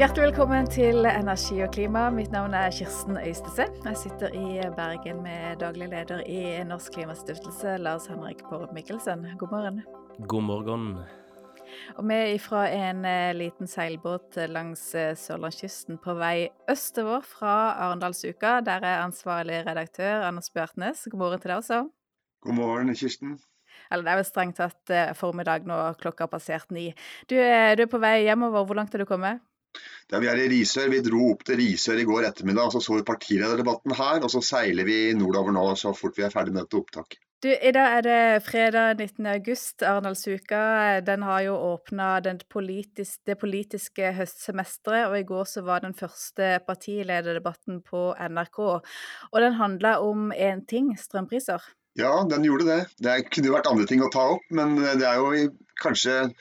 Hjertelig 0.00 0.30
velkommen 0.30 0.68
til 0.72 1.04
Energi 1.08 1.58
og 1.64 1.72
klima. 1.74 2.06
Mitt 2.14 2.30
navn 2.32 2.54
er 2.56 2.72
Kirsten 2.72 3.18
Øystese. 3.20 3.66
Jeg 3.84 3.96
sitter 4.00 4.32
i 4.36 4.60
Bergen 4.76 5.22
med 5.24 5.58
daglig 5.60 5.88
leder 5.92 6.22
i 6.24 6.62
Norsk 6.64 6.94
Klimastiftelse, 6.96 7.76
Lars 7.84 8.06
Henrik 8.08 8.40
Borup 8.48 8.72
Mikkelsen. 8.76 9.26
God 9.38 9.52
morgen. 9.52 9.82
God 10.28 10.42
morgen. 10.46 10.86
Og 11.96 12.08
vi 12.08 12.14
er 12.16 12.38
fra 12.42 12.64
en 12.72 13.04
eh, 13.06 13.34
liten 13.36 13.68
seilbåt 13.70 14.38
langs 14.50 14.82
eh, 14.98 15.12
sørlandskysten 15.16 16.00
på 16.02 16.16
vei 16.18 16.48
østover 16.70 17.20
fra 17.26 17.52
Arendalsuka. 17.84 18.56
Der 18.66 18.80
er 18.82 19.04
ansvarlig 19.04 19.60
redaktør 19.68 20.24
Anders 20.30 20.50
Bjørtnes. 20.50 21.04
God 21.12 21.18
morgen 21.26 21.40
til 21.44 21.52
deg 21.52 21.60
også. 21.60 21.82
God 22.46 22.58
morgen, 22.58 22.94
Kirsten. 22.96 23.36
Eller 23.92 24.06
det 24.06 24.12
er 24.12 24.18
vel 24.22 24.26
strengt 24.28 24.58
tatt 24.58 24.90
eh, 24.94 25.12
formiddag 25.18 25.68
nå, 25.68 25.78
klokka 26.00 26.26
har 26.26 26.32
passert 26.32 26.72
ni. 26.74 26.88
Du, 27.30 27.36
er- 27.36 27.76
du 27.76 27.84
er 27.84 27.92
på 27.92 28.00
vei 28.02 28.16
hjemover. 28.24 28.64
Hvor 28.66 28.80
langt 28.80 28.94
er 28.94 29.04
du 29.04 29.08
kommet? 29.12 29.44
Da 30.10 30.18
vi 30.18 30.26
er 30.30 30.40
i 30.42 30.48
Risør, 30.50 30.90
vi 30.90 31.02
dro 31.06 31.30
opp 31.30 31.44
til 31.46 31.60
Risør 31.60 32.00
i 32.02 32.06
går 32.08 32.26
ettermiddag, 32.32 32.68
og 32.68 32.74
så 32.74 32.82
så 32.82 32.98
vi 32.98 33.06
partilederdebatten 33.06 33.94
her, 33.94 34.22
og 34.24 34.30
så 34.32 34.42
seiler 34.42 34.88
vi 34.88 35.02
nordover 35.14 35.54
nå 35.54 35.66
så 35.78 35.94
fort 35.94 36.18
vi 36.18 36.26
er 36.26 36.34
ferdig 36.34 36.54
med 36.56 36.64
dette 36.64 36.80
opptaket. 36.80 37.20
Du, 37.40 37.48
I 37.48 37.70
dag 37.72 37.94
er 37.96 38.02
det 38.04 38.42
fredag 38.44 38.98
19. 38.98 39.24
august. 39.30 39.80
Arendalsuka 39.80 40.58
den 41.06 41.22
har 41.24 41.40
jo 41.46 41.54
åpna 41.70 42.20
politis 42.52 43.14
det 43.24 43.38
politiske 43.40 44.10
høstsemesteret, 44.12 45.08
og 45.08 45.16
i 45.16 45.24
går 45.24 45.48
så 45.48 45.62
var 45.64 45.80
den 45.80 45.96
første 45.96 46.58
partilederdebatten 46.66 47.80
på 47.80 48.12
NRK. 48.18 48.58
Og 49.32 49.40
den 49.40 49.56
handla 49.56 50.00
om 50.04 50.32
én 50.32 50.66
ting, 50.68 50.92
strømpriser. 50.98 51.64
Ja, 51.96 52.12
den 52.28 52.44
gjorde 52.44 52.68
det. 52.68 52.80
Det 53.00 53.30
kunne 53.32 53.48
jo 53.48 53.56
vært 53.56 53.72
andre 53.72 53.88
ting 53.88 54.04
å 54.04 54.12
ta 54.12 54.26
opp, 54.36 54.44
men 54.52 54.76
det 54.76 55.08
er 55.08 55.16
jo 55.16 55.48
kanskje 55.80 56.34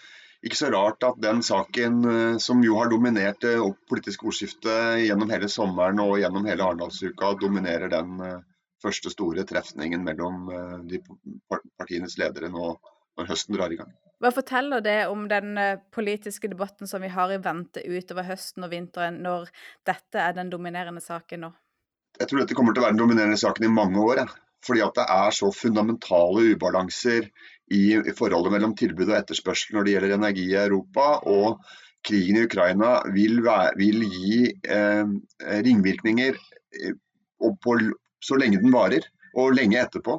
ikke 0.45 0.55
så 0.55 0.69
rart 0.71 1.03
at 1.03 1.17
den 1.19 1.41
saken 1.43 1.97
eh, 2.07 2.37
som 2.39 2.61
jo 2.63 2.77
har 2.79 2.91
dominert 2.91 3.41
det 3.43 3.57
politiske 3.91 4.27
ordskiftet 4.29 5.01
gjennom 5.03 5.31
hele 5.33 5.49
sommeren 5.51 5.99
og 6.03 6.19
gjennom 6.21 6.47
hele 6.47 6.63
Arendalsuka, 6.63 7.33
dominerer 7.41 7.91
den 7.91 8.21
eh, 8.23 8.37
første 8.83 9.11
store 9.11 9.43
trefningen 9.47 10.05
mellom 10.05 10.47
eh, 10.53 10.77
de 10.87 11.01
partienes 11.79 12.17
ledere 12.21 12.51
nå 12.53 12.71
når 13.19 13.27
høsten 13.33 13.57
drar 13.57 13.73
i 13.73 13.79
gang. 13.79 13.91
Hva 14.19 14.31
forteller 14.35 14.83
det 14.83 14.99
om 15.11 15.27
den 15.31 15.57
eh, 15.59 15.79
politiske 15.95 16.51
debatten 16.51 16.87
som 16.87 17.03
vi 17.03 17.11
har 17.11 17.31
i 17.31 17.39
vente 17.43 17.83
utover 17.87 18.27
høsten 18.27 18.67
og 18.67 18.73
vinteren, 18.73 19.21
når 19.23 19.47
dette 19.87 20.23
er 20.23 20.35
den 20.35 20.51
dominerende 20.51 21.03
saken 21.03 21.47
nå? 21.47 21.51
Jeg 22.19 22.27
tror 22.27 22.41
dette 22.41 22.55
kommer 22.57 22.75
til 22.75 22.83
å 22.83 22.87
være 22.87 22.97
den 22.97 23.03
dominerende 23.03 23.39
saken 23.39 23.67
i 23.67 23.71
mange 23.71 23.99
år. 24.03 24.23
Ja. 24.23 24.29
Fordi 24.65 24.81
at 24.83 24.97
det 24.97 25.05
er 25.07 25.31
så 25.31 25.53
fundamentale 25.55 26.49
ubalanser 26.51 27.29
i, 27.75 27.83
forholdet 28.17 28.55
mellom 28.55 28.75
tilbud 28.77 29.09
og 29.09 29.17
etterspørsel 29.19 29.77
når 29.77 29.85
det 29.85 29.93
gjelder 29.95 30.15
energi 30.17 30.47
i 30.51 30.57
Europa. 30.61 31.11
Og 31.29 31.59
krigen 32.05 32.39
i 32.39 32.45
Ukraina 32.47 32.95
vil, 33.13 33.41
være, 33.45 33.75
vil 33.79 34.05
gi 34.07 34.41
eh, 34.49 35.13
ringvirkninger 35.67 36.39
eh, 36.39 36.97
på, 37.39 37.77
så 38.23 38.39
lenge 38.39 38.61
den 38.63 38.73
varer, 38.73 39.05
og 39.37 39.55
lenge 39.57 39.79
etterpå. 39.81 40.17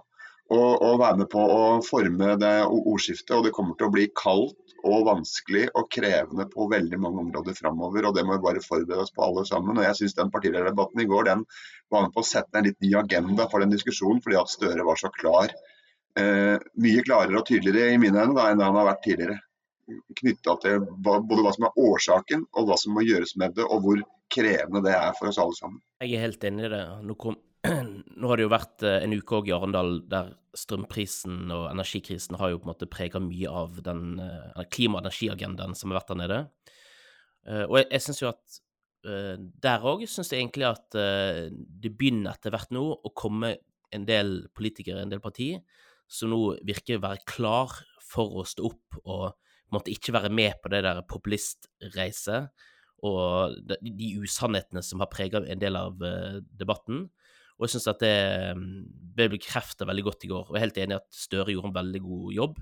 Og, 0.51 0.71
og 0.83 0.97
være 0.99 1.21
med 1.21 1.29
på 1.31 1.43
å 1.47 1.63
forme 1.87 2.35
det 2.41 2.57
ordskiftet. 2.67 3.37
Og 3.37 3.45
det 3.47 3.55
kommer 3.55 3.77
til 3.79 3.87
å 3.87 3.95
bli 3.95 4.09
kaldt 4.19 4.59
og 4.81 5.05
vanskelig 5.07 5.67
og 5.77 5.91
krevende 5.93 6.47
på 6.51 6.67
veldig 6.73 6.99
mange 6.99 7.23
områder 7.23 7.55
framover. 7.55 8.09
Og 8.09 8.17
det 8.17 8.25
må 8.27 8.35
vi 8.35 8.45
bare 8.47 8.65
forberede 8.65 9.05
oss 9.05 9.15
på 9.15 9.23
alle 9.27 9.45
sammen. 9.47 9.79
Og 9.79 9.87
jeg 9.87 9.99
syns 10.01 10.17
den 10.19 10.33
partilederdebatten 10.35 11.05
i 11.05 11.09
går 11.11 11.29
den 11.29 11.45
var 11.93 12.07
med 12.07 12.15
på 12.17 12.25
å 12.25 12.27
sette 12.27 12.59
en 12.59 12.67
litt 12.67 12.81
ny 12.83 12.95
agenda 12.99 13.47
for 13.51 13.63
den 13.63 13.75
diskusjonen, 13.75 14.23
fordi 14.25 14.41
at 14.41 14.51
Støre 14.51 14.87
var 14.87 14.99
så 14.99 15.13
klar. 15.15 15.55
Eh, 16.19 16.57
mye 16.83 17.03
klarere 17.07 17.39
og 17.39 17.47
tydeligere 17.47 17.95
i 17.95 17.99
mine 18.01 18.19
øyne 18.19 18.47
enn 18.51 18.59
det 18.59 18.67
han 18.67 18.79
har 18.81 18.89
vært 18.89 19.05
tidligere. 19.05 19.37
Knytta 20.19 20.57
til 20.63 20.87
både 21.03 21.43
hva 21.43 21.53
som 21.55 21.67
er 21.69 21.79
årsaken 21.83 22.43
og 22.51 22.67
hva 22.67 22.79
som 22.79 22.97
må 22.97 23.05
gjøres 23.07 23.37
med 23.39 23.55
det, 23.59 23.67
og 23.67 23.85
hvor 23.85 24.03
krevende 24.31 24.83
det 24.87 24.95
er 24.95 25.15
for 25.19 25.31
oss 25.31 25.39
alle 25.43 25.57
sammen. 25.59 25.79
Jeg 26.03 26.17
er 26.17 26.25
helt 26.27 26.47
enig 26.47 26.67
i 26.67 26.73
det. 26.73 26.83
Nå, 27.07 27.17
kom, 27.21 27.37
nå 28.21 28.31
har 28.31 28.41
det 28.41 28.47
jo 28.47 28.53
vært 28.53 28.87
eh, 28.87 28.99
en 29.05 29.15
uke 29.15 29.39
òg 29.39 29.51
i 29.51 29.55
Arendal 29.55 30.01
der 30.11 30.33
strømprisen 30.59 31.53
og 31.55 31.69
energikrisen 31.71 32.39
har 32.41 32.51
jo 32.51 32.59
på 32.59 32.67
en 32.67 32.73
måte 32.73 32.91
prega 32.91 33.23
mye 33.23 33.53
av 33.63 33.79
den 33.87 34.19
eh, 34.25 34.65
klima- 34.75 34.99
og 34.99 35.07
energiagendaen 35.07 35.77
som 35.79 35.93
har 35.93 36.01
vært 36.01 36.11
der 36.15 36.21
nede. 36.25 36.41
Og 37.71 37.79
jeg, 37.79 37.87
jeg 37.89 38.03
syns 38.05 38.19
jo 38.21 38.29
at 38.29 38.57
der 39.65 39.85
òg 39.89 40.03
syns 40.05 40.29
jeg 40.29 40.43
egentlig 40.43 40.67
at 40.69 40.93
det 40.93 41.93
begynner 41.97 42.35
etter 42.35 42.53
hvert 42.53 42.69
nå 42.77 42.83
å 42.93 43.13
komme 43.17 43.55
en 43.97 44.05
del 44.05 44.43
politikere, 44.53 45.01
en 45.01 45.09
del 45.09 45.23
parti, 45.25 45.55
som 46.11 46.33
nå 46.33 46.41
virker 46.67 46.99
å 46.99 47.05
være 47.05 47.25
klar 47.29 47.77
for 48.11 48.41
å 48.41 48.49
stå 48.49 48.67
opp 48.67 48.99
og 49.05 49.31
måtte 49.71 49.93
ikke 49.95 50.15
være 50.17 50.33
med 50.35 50.59
på 50.63 50.73
det 50.73 50.83
der 50.83 51.05
populistreiset 51.07 52.51
og 53.07 53.55
de, 53.71 54.09
usannhetene 54.21 54.83
som 54.85 55.01
har 55.01 55.09
preget 55.13 55.47
en 55.47 55.63
del 55.63 55.79
av 55.79 56.03
eh, 56.05 56.41
debatten. 56.61 57.07
Og 57.57 57.65
jeg 57.65 57.77
syns 57.77 57.89
at 57.93 58.03
det 58.03 58.17
mm, 58.57 58.75
ble 59.17 59.29
bekreftet 59.37 59.89
veldig 59.89 60.05
godt 60.05 60.27
i 60.27 60.31
går. 60.33 60.49
Og 60.49 60.57
jeg 60.57 60.61
er 60.61 60.67
helt 60.67 60.81
enig 60.83 60.97
i 60.97 60.99
at 60.99 61.09
Støre 61.15 61.55
gjorde 61.55 61.71
en 61.71 61.79
veldig 61.79 62.03
god 62.05 62.35
jobb. 62.37 62.61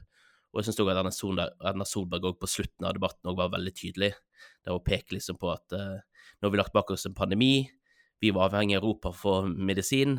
Og 0.48 0.60
jeg 0.60 0.69
syns 0.69 0.80
òg 0.82 0.92
at 0.92 1.00
Erna 1.00 1.12
Solberg, 1.15 1.59
Erna 1.70 2.34
på 2.38 2.50
slutten 2.50 2.86
av 2.88 2.94
debatten 2.97 3.36
var 3.38 3.53
veldig 3.54 3.75
tydelig. 3.78 4.12
Der 4.66 4.75
hun 4.75 4.84
peker 4.86 5.19
liksom 5.19 5.38
på 5.41 5.50
at 5.53 5.75
uh, 5.76 5.98
nå 6.38 6.48
har 6.48 6.54
vi 6.54 6.60
lagt 6.60 6.75
bak 6.75 6.91
oss 6.94 7.06
en 7.06 7.16
pandemi, 7.19 7.69
vi 8.19 8.32
var 8.34 8.48
avhengig 8.48 8.78
av 8.78 8.82
Europa 8.82 9.12
for 9.15 9.47
medisin. 9.47 10.16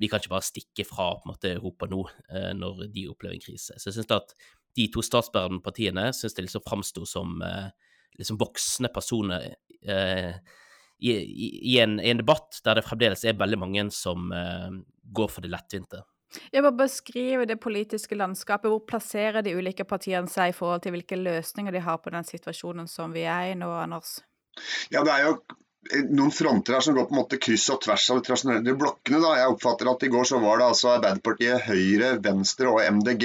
Vi 0.00 0.08
kan 0.08 0.20
ikke 0.20 0.32
bare 0.32 0.46
stikke 0.46 0.86
fra 0.88 1.12
på 1.18 1.26
en 1.26 1.34
måte 1.34 1.54
Europa 1.54 1.88
nå 1.90 2.02
eh, 2.32 2.50
når 2.56 2.86
de 2.94 3.06
opplever 3.10 3.36
en 3.36 3.44
krise. 3.44 3.76
Så 3.76 3.90
jeg 3.90 3.98
syns 3.98 4.14
at 4.14 4.34
de 4.76 4.88
to 4.92 5.04
statsbærende 5.04 5.62
partiene 5.64 6.08
synes 6.16 6.34
det 6.36 6.46
liksom 6.46 6.64
framsto 6.66 7.04
som 7.08 7.42
eh, 7.44 7.68
liksom 8.18 8.40
voksne 8.40 8.90
personer 8.92 9.52
eh, 9.82 10.32
i, 11.02 11.12
i, 11.12 11.48
i, 11.74 11.78
en, 11.82 11.98
i 12.00 12.12
en 12.12 12.22
debatt 12.22 12.60
der 12.64 12.78
det 12.78 12.86
fremdeles 12.86 13.24
er 13.26 13.38
veldig 13.38 13.58
mange 13.58 13.84
som 13.94 14.32
eh, 14.32 14.80
går 15.12 15.30
for 15.32 15.44
det 15.44 15.52
lettvinte. 15.52 16.04
Jeg 16.52 16.64
må 16.64 16.70
beskrive 16.76 17.44
det 17.48 17.58
politiske 17.60 18.16
landskapet. 18.16 18.70
Hvor 18.72 18.84
plasserer 18.88 19.44
de 19.44 19.52
ulike 19.56 19.84
partiene 19.84 20.30
seg 20.32 20.52
i 20.52 20.56
forhold 20.56 20.84
til 20.84 20.94
hvilke 20.96 21.18
løsninger 21.18 21.74
de 21.74 21.82
har 21.84 21.98
på 22.00 22.12
den 22.14 22.24
situasjonen 22.24 22.88
som 22.88 23.12
vi 23.12 23.26
er 23.28 23.50
i 23.50 23.58
nå, 23.58 23.68
Anders? 23.82 24.20
Ja, 24.92 25.02
det 25.04 25.12
er 25.12 25.26
jo 25.26 25.34
noen 25.90 26.30
fronter 26.30 26.76
her 26.76 26.80
som 26.80 26.94
går 26.94 27.04
på 27.08 27.14
en 27.14 27.20
måte 27.22 27.38
kryss 27.42 27.70
og 27.74 27.80
tvers 27.82 28.10
av 28.10 28.20
de 28.64 28.74
blokkene. 28.78 29.18
Da. 29.22 29.38
Jeg 29.40 29.48
oppfatter 29.54 29.86
at 29.90 30.02
I 30.06 30.12
går 30.12 30.24
så 30.28 30.36
var 30.42 30.54
det 30.58 30.66
altså 30.70 30.86
Arbeiderpartiet, 30.96 31.64
Høyre, 31.66 32.08
Venstre 32.22 32.66
og 32.70 32.80
MDG. 32.98 33.24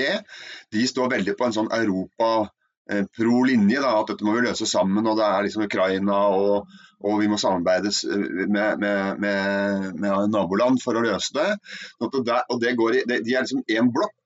De 0.73 0.81
står 0.90 1.13
veldig 1.13 1.34
på 1.38 1.44
en 1.47 1.56
sånn 1.59 1.75
Europa-pro-linje. 1.78 3.79
At 3.85 4.07
dette 4.12 4.25
må 4.25 4.31
vi 4.38 4.45
løse 4.47 4.66
sammen. 4.69 5.03
og 5.06 5.16
Det 5.19 5.25
er 5.28 5.41
liksom 5.45 5.66
Ukraina 5.68 6.18
og, 6.34 6.53
og 7.06 7.13
vi 7.22 7.28
må 7.29 7.35
samarbeide 7.41 7.90
med, 8.50 8.72
med, 8.81 9.00
med, 9.22 9.38
med, 10.01 10.13
naboland 10.34 10.78
for 10.84 10.94
å 10.97 11.06
løse 11.06 11.31
det. 11.38 11.50
Og 12.01 12.06
det 12.24 12.69
i, 12.74 12.75
de 13.06 13.19
er 13.22 13.41
liksom 13.45 13.66
én 13.69 13.88
blokk. 13.94 14.24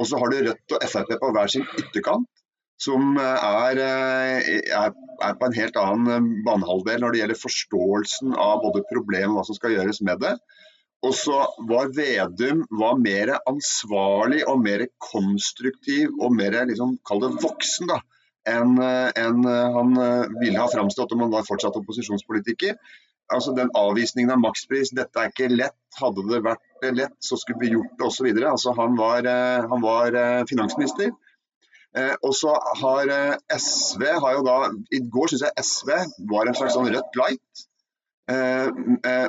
Og 0.00 0.04
så 0.08 0.14
har 0.18 0.26
du 0.28 0.36
Rødt 0.44 0.72
og 0.76 0.80
Frp 0.90 1.10
på 1.20 1.28
hver 1.32 1.48
sin 1.52 1.66
ytterkant 1.78 2.28
som 2.82 3.16
er, 3.20 3.78
er, 3.78 4.62
er, 4.74 5.36
på 5.38 5.48
en 5.48 5.56
helt 5.56 5.78
annen 5.78 6.30
banehalvdel 6.46 7.02
når 7.02 7.14
det 7.14 7.22
gjelder 7.22 7.40
forståelsen 7.42 8.34
av 8.34 8.62
både 8.64 8.84
problemet 8.90 9.30
og 9.32 9.40
hva 9.40 9.46
som 9.48 9.58
skal 9.58 9.76
gjøres 9.76 10.02
med 10.06 10.22
det. 10.24 10.34
Og 11.02 11.14
så 11.18 11.38
var 11.68 11.90
Vedum 11.96 12.62
var 12.78 12.98
mer 13.02 13.34
ansvarlig 13.50 14.44
og 14.50 14.60
mer 14.62 14.86
konstruktiv 15.02 16.12
og 16.22 16.34
mer 16.36 16.60
liksom, 16.68 16.96
kall 17.08 17.24
det 17.24 17.32
voksen 17.42 17.90
da, 17.90 17.98
enn 18.50 18.76
en 18.78 19.48
han 19.76 19.96
ville 20.38 20.60
ha 20.60 20.68
framstått 20.70 21.14
om 21.14 21.24
han 21.26 21.34
var 21.34 21.48
fortsatt 21.48 21.78
opposisjonspolitiker. 21.80 22.78
Altså 23.32 23.54
Den 23.56 23.72
avvisningen 23.78 24.30
av 24.34 24.42
makspris, 24.42 24.92
dette 24.94 25.18
er 25.18 25.32
ikke 25.32 25.50
lett. 25.50 25.78
Hadde 25.98 26.24
det 26.28 26.42
vært 26.44 26.86
lett, 26.94 27.18
så 27.22 27.38
skulle 27.40 27.62
vi 27.64 27.72
gjort 27.74 27.94
det 27.98 28.06
osv. 28.06 28.28
Altså, 28.38 28.74
han 28.78 28.98
han 28.98 29.82
var 29.82 30.18
finansminister. 30.50 31.10
Eh, 31.98 32.14
og 32.24 32.32
så 32.36 32.54
har 32.80 33.10
eh, 33.12 33.34
SV 33.52 34.06
har 34.24 34.38
jo 34.38 34.44
da, 34.46 34.56
I 34.96 35.02
går 35.12 35.32
syns 35.32 35.44
jeg 35.44 35.64
SV 35.66 35.90
var 36.30 36.48
en 36.48 36.56
slags 36.56 36.76
sånn 36.78 36.88
rødt 36.92 37.18
light. 37.20 37.64
Eh, 38.32 38.68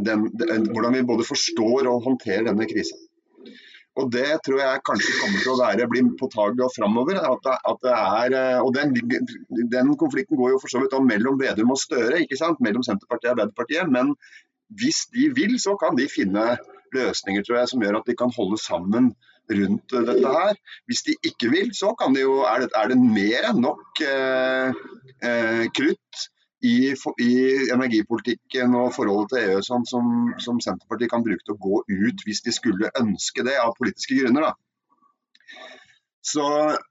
Den, 0.00 0.20
den, 0.40 0.60
hvordan 0.72 0.94
vi 0.96 1.02
både 1.04 1.24
forstår 1.28 1.80
og 1.90 2.04
håndterer 2.06 2.44
denne 2.46 2.66
krisa. 2.70 2.96
Og 3.98 4.10
det 4.14 4.28
tror 4.46 4.60
jeg 4.62 4.82
kanskje 4.86 5.16
kommer 5.18 5.42
til 5.42 5.52
å 5.52 5.60
være, 5.60 5.88
bli 5.90 6.02
påtagelig 6.20 6.68
framover. 6.76 7.18
At, 7.18 7.48
at 7.70 7.80
det 7.84 7.94
er, 7.94 8.36
eh, 8.38 8.60
og 8.62 8.74
den, 8.76 8.94
den, 9.72 9.94
konflikten 10.00 10.38
går 10.38 10.54
jo 10.54 10.60
for 10.62 10.72
så 10.72 10.82
vidt 10.82 10.94
om 10.96 11.08
mellom 11.08 11.40
Vedum 11.40 11.74
og 11.74 11.80
Støre, 11.80 12.22
ikke 12.24 12.38
sant? 12.38 12.62
mellom 12.64 12.86
Senterpartiet 12.86 13.32
og 13.32 13.34
Arbeiderpartiet. 13.34 13.90
Men 13.90 14.14
hvis 14.80 15.02
de 15.16 15.30
vil, 15.34 15.56
så 15.62 15.74
kan 15.80 15.98
de 15.98 16.06
finne 16.10 16.52
løsninger 16.94 17.44
tror 17.46 17.60
jeg, 17.60 17.72
som 17.72 17.82
gjør 17.82 18.00
at 18.00 18.08
de 18.08 18.16
kan 18.18 18.32
holde 18.34 18.58
sammen 18.62 19.12
rundt 19.58 19.94
dette 20.08 20.34
her. 20.34 20.58
Hvis 20.90 21.04
de 21.06 21.16
ikke 21.26 21.50
vil, 21.52 21.72
så 21.76 21.92
de 22.00 22.22
jo, 22.22 22.40
er, 22.48 22.64
det, 22.64 22.70
er 22.76 22.92
det 22.92 22.98
mer 23.00 23.50
enn 23.50 23.62
nok 23.64 24.02
eh, 24.06 24.82
eh, 25.26 25.64
krutt 25.76 26.24
i, 26.60 26.92
i, 27.24 27.34
energipolitikken 27.72 28.74
og 28.76 28.94
forholdet 28.96 29.32
til 29.32 29.52
EU 29.54 29.60
sånn, 29.64 29.86
som, 29.88 30.08
som, 30.42 30.60
Senterpartiet 30.60 31.12
kan 31.12 31.24
bruke 31.24 31.44
til 31.46 31.56
å 31.56 31.62
gå 31.62 31.82
ut 31.88 32.26
hvis 32.26 32.42
de 32.44 32.54
skulle 32.54 32.92
ønske 33.00 33.44
det 33.46 33.56
av 33.60 33.76
politiske 33.78 34.18
grunner. 34.20 34.52
Så, 36.20 36.44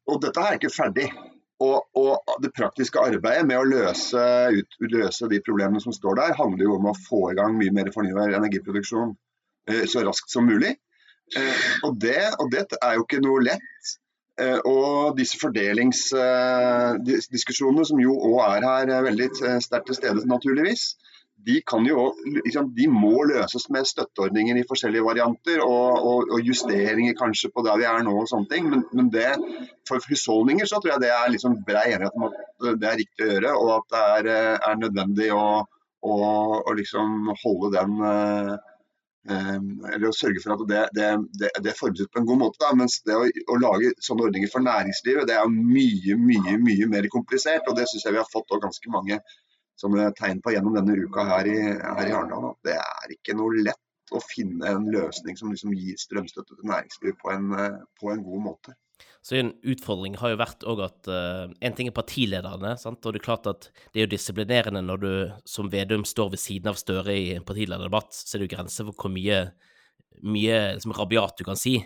og 0.09 0.23
dette 0.23 0.41
her 0.41 0.55
er 0.55 0.61
ikke 0.61 0.73
ferdig. 0.73 1.09
Og, 1.59 1.83
og, 1.99 2.37
Det 2.41 2.53
praktiske 2.55 3.01
arbeidet 3.03 3.45
med 3.47 3.59
å 3.59 3.67
løse, 3.67 4.21
ut, 4.55 4.77
løse, 4.93 5.27
de 5.27 5.41
problemene 5.43 5.81
som 5.83 5.93
står 5.95 6.15
der, 6.21 6.37
handler 6.37 6.65
jo 6.65 6.77
om 6.77 6.87
å 6.89 6.99
få 7.03 7.25
i 7.31 7.35
gang 7.37 7.57
mye 7.59 7.73
mer 7.75 7.91
fornybar 7.91 8.31
energiproduksjon 8.37 9.11
eh, 9.69 9.83
så 9.91 10.05
raskt 10.07 10.31
som 10.31 10.47
mulig. 10.47 10.77
Eh, 11.37 11.65
og, 11.85 11.91
det, 12.01 12.21
og 12.39 12.47
det 12.53 12.61
er 12.81 12.93
jo 12.97 13.03
ikke 13.05 13.25
noe 13.25 13.39
lett. 13.45 13.83
Eh, 14.39 14.59
og 14.65 15.17
disse 15.17 15.37
fordelingsdiskusjonene, 15.41 17.85
som 17.85 17.99
jo 17.99 18.13
òg 18.29 18.39
er 18.45 18.63
her 18.63 18.89
eh, 18.95 19.03
veldig 19.09 19.29
eh, 19.35 19.59
sterkt 19.63 19.85
til 19.89 19.95
stede, 19.97 20.27
naturligvis, 20.29 20.83
de, 21.39 21.63
jo, 21.87 22.15
liksom, 22.45 22.65
de, 22.75 22.87
må 22.91 23.23
løses 23.27 23.69
med 23.71 23.85
støtteordninger 23.87 24.55
i 24.59 24.67
forskjellige 24.67 25.05
varianter 25.05 25.59
og, 25.63 25.91
og, 25.95 26.23
og, 26.35 26.41
justeringer 26.43 27.15
kanskje 27.19 27.49
på 27.55 27.61
der 27.63 27.77
vi 27.79 27.85
er 27.87 28.03
nå 28.03 28.11
og 28.21 28.27
sånne 28.31 28.49
ting. 28.51 28.63
Men, 28.71 28.81
men 28.95 29.05
det, 29.13 29.31
for 29.87 29.97
husholdninger 30.03 30.65
så 30.67 30.75
tror 30.79 30.91
jeg 30.93 31.03
det 31.05 31.13
er 31.15 31.31
liksom 31.31 31.63
brei 31.67 31.87
enighet 31.93 32.15
om 32.19 32.25
at 32.27 32.33
det 32.81 32.87
er 32.89 32.99
riktig 32.99 33.21
å 33.23 33.29
gjøre, 33.33 33.51
og 33.55 33.69
at 33.77 33.87
det 33.95 34.03
er, 34.17 34.23
er 34.67 34.75
nødvendig 34.83 35.29
å, 35.35 35.45
å, 36.03 36.13
å 36.59 36.71
liksom 36.79 37.07
holde 37.43 37.67
den 37.77 37.91
Ehm, 37.99 38.57
eller 39.27 40.07
å 40.09 40.15
sørge 40.15 40.41
for 40.43 40.55
at 40.55 40.63
det, 40.69 40.83
det, 40.95 41.09
det, 41.41 41.49
det 41.65 41.75
formes 41.77 42.01
ut 42.01 42.11
på 42.13 42.21
en 42.21 42.29
god 42.29 42.39
måte. 42.45 42.61
Da. 42.63 42.71
Mens 42.77 42.99
det 43.05 43.17
å, 43.17 43.25
å, 43.25 43.57
lage 43.59 43.91
sånne 44.05 44.29
ordninger 44.29 44.51
for 44.51 44.63
næringslivet, 44.65 45.27
det 45.29 45.35
er 45.37 45.51
mye 45.51 46.15
mye, 46.19 46.55
mye 46.63 46.87
mer 46.89 47.09
komplisert. 47.13 47.67
og 47.67 47.77
Det 47.77 47.87
syns 47.91 48.07
jeg 48.07 48.15
vi 48.15 48.21
har 48.21 48.31
fått 48.31 48.55
ganske 48.63 48.93
mange 48.93 49.19
sånne 49.79 50.09
tegn 50.17 50.41
på 50.43 50.55
gjennom 50.55 50.75
denne 50.75 50.97
uka 50.97 51.27
her 51.27 51.47
i, 51.47 51.59
her 51.75 52.07
i 52.07 52.15
Arendal. 52.15 52.53
Det 52.65 52.75
er 52.79 53.15
ikke 53.15 53.37
noe 53.39 53.63
lett 53.69 54.15
å 54.15 54.21
finne 54.23 54.71
en 54.73 54.87
løsning 54.91 55.37
som 55.37 55.51
liksom 55.53 55.75
gir 55.77 55.99
strømstøtte 55.99 56.55
til 56.55 56.71
næringslivet 56.71 57.19
på 57.21 57.31
en, 57.35 57.51
på 57.99 58.11
en 58.13 58.23
god 58.25 58.45
måte. 58.47 58.75
Så 59.21 59.35
en 59.35 59.51
utfordring 59.67 60.15
har 60.19 60.31
jo 60.31 60.39
vært 60.39 60.63
òg 60.69 60.81
at 60.85 61.09
uh, 61.11 61.51
En 61.65 61.75
ting 61.75 61.89
er 61.89 61.95
partilederne, 61.95 62.75
sant? 62.79 63.03
og 63.03 63.13
det 63.13 63.19
er 63.19 63.27
klart 63.27 63.49
at 63.51 63.67
det 63.91 63.99
er 63.99 64.07
jo 64.07 64.13
disiplinerende 64.13 64.81
når 64.85 65.01
du 65.03 65.11
som 65.49 65.71
Vedum 65.71 66.05
står 66.07 66.31
ved 66.33 66.41
siden 66.41 66.71
av 66.71 66.79
Støre 66.79 67.15
i 67.15 67.33
en 67.35 67.45
partilederdebatt, 67.47 68.15
så 68.15 68.35
er 68.35 68.41
det 68.41 68.49
jo 68.49 68.55
grenser 68.55 68.87
for 68.87 69.03
hvor 69.03 69.13
mye, 69.13 69.41
mye 70.23 70.59
liksom, 70.77 70.95
rabiat 70.95 71.35
du 71.39 71.43
kan 71.47 71.59
si. 71.59 71.81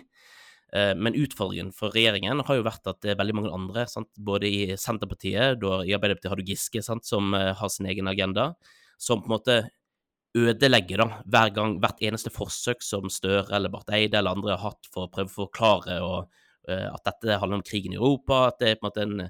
Uh, 0.74 0.94
men 0.94 1.18
utfordringen 1.18 1.72
for 1.74 1.94
regjeringen 1.94 2.44
har 2.46 2.60
jo 2.60 2.66
vært 2.66 2.86
at 2.90 3.02
det 3.02 3.14
er 3.14 3.18
veldig 3.18 3.36
mange 3.40 3.54
andre, 3.56 3.88
sant? 3.90 4.12
både 4.14 4.50
i 4.50 4.78
Senterpartiet, 4.78 5.58
da 5.62 5.80
i 5.82 5.96
Arbeiderpartiet 5.96 6.30
har 6.30 6.38
du 6.38 6.52
Giske, 6.52 6.84
sant? 6.86 7.06
som 7.08 7.34
uh, 7.34 7.50
har 7.58 7.72
sin 7.74 7.90
egen 7.90 8.10
agenda, 8.10 8.52
som 8.94 9.24
på 9.24 9.28
en 9.28 9.34
måte 9.34 9.58
ødelegger 10.38 11.02
da, 11.02 11.10
hver 11.30 11.50
gang, 11.54 11.76
hvert 11.82 12.00
eneste 12.02 12.30
forsøk 12.34 12.80
som 12.82 13.10
Støre 13.10 13.50
eller 13.58 13.74
Barth 13.74 13.94
Eide 13.94 14.22
eller 14.22 14.38
andre 14.38 14.54
har 14.54 14.70
hatt 14.70 14.90
for 14.94 15.06
å 15.06 15.10
prøve 15.10 15.30
å 15.30 15.38
forklare 15.42 15.98
og 16.06 16.30
Eh, 16.30 16.43
at 16.68 17.04
dette 17.04 17.38
handler 17.40 17.60
om 17.60 17.66
krigen 17.66 17.92
i 17.94 17.98
Europa, 17.98 18.48
at 18.48 18.58
det 18.62 18.70
er 18.70 18.80
på 18.80 18.86
en 18.86 18.90
måte 18.90 19.04
en, 19.04 19.20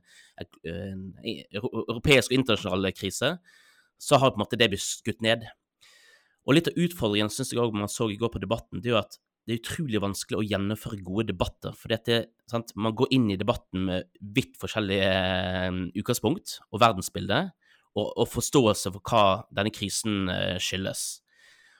en, 0.40 0.48
en 0.70 1.04
europeisk 1.50 2.30
og 2.30 2.38
internasjonal 2.38 2.90
krise, 2.94 3.34
så 3.98 4.20
har 4.20 4.32
på 4.32 4.38
en 4.38 4.44
måte 4.44 4.58
det 4.60 4.70
blitt 4.72 4.84
skutt 4.84 5.22
ned. 5.24 5.46
Og 6.44 6.56
Litt 6.56 6.68
av 6.70 6.78
utfordringen 6.78 7.32
synes 7.32 7.52
jeg 7.52 7.60
også 7.62 7.78
man 7.78 7.90
så 7.92 8.08
i 8.12 8.18
går 8.20 8.34
på 8.34 8.42
debatten, 8.42 8.82
det 8.82 8.92
er 8.92 8.96
jo 8.96 9.02
at 9.02 9.18
det 9.44 9.52
er 9.52 9.60
utrolig 9.60 10.00
vanskelig 10.00 10.38
å 10.38 10.46
gjennomføre 10.46 11.02
gode 11.04 11.26
debatter. 11.28 11.74
For 11.76 11.92
Man 12.80 12.94
går 12.96 13.12
inn 13.12 13.26
i 13.32 13.36
debatten 13.40 13.84
med 13.90 14.08
vidt 14.20 14.56
forskjellige 14.60 15.10
utgangspunkt 16.00 16.58
og 16.70 16.80
verdensbilde, 16.80 17.40
og, 17.94 18.08
og, 18.08 18.24
forståelse 18.32 18.90
for 18.94 19.04
hva 19.04 19.24
denne 19.54 19.70
krisen 19.70 20.30
skyldes. 20.58 21.04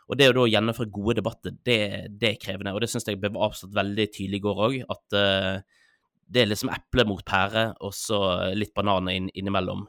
Og 0.05 0.19
det 0.21 0.29
å 0.29 0.35
da 0.37 0.45
gjennomføre 0.51 0.93
gode 0.93 1.17
debatter, 1.21 1.55
det, 1.65 1.79
det 2.21 2.35
er 2.35 2.41
krevende. 2.41 2.75
Og 2.77 2.83
det 2.85 2.91
syns 2.93 3.07
jeg 3.09 3.21
ble 3.21 3.33
avslått 3.41 3.75
veldig 3.77 4.07
tydelig 4.13 4.41
i 4.41 4.45
går 4.45 4.63
òg, 4.67 4.77
at 4.93 5.17
uh, 5.17 5.81
det 6.29 6.43
er 6.43 6.51
liksom 6.51 6.73
eple 6.73 7.07
mot 7.09 7.25
pære, 7.25 7.67
og 7.85 7.95
så 7.97 8.21
litt 8.57 8.75
bananer 8.77 9.17
inn, 9.17 9.31
innimellom. 9.37 9.87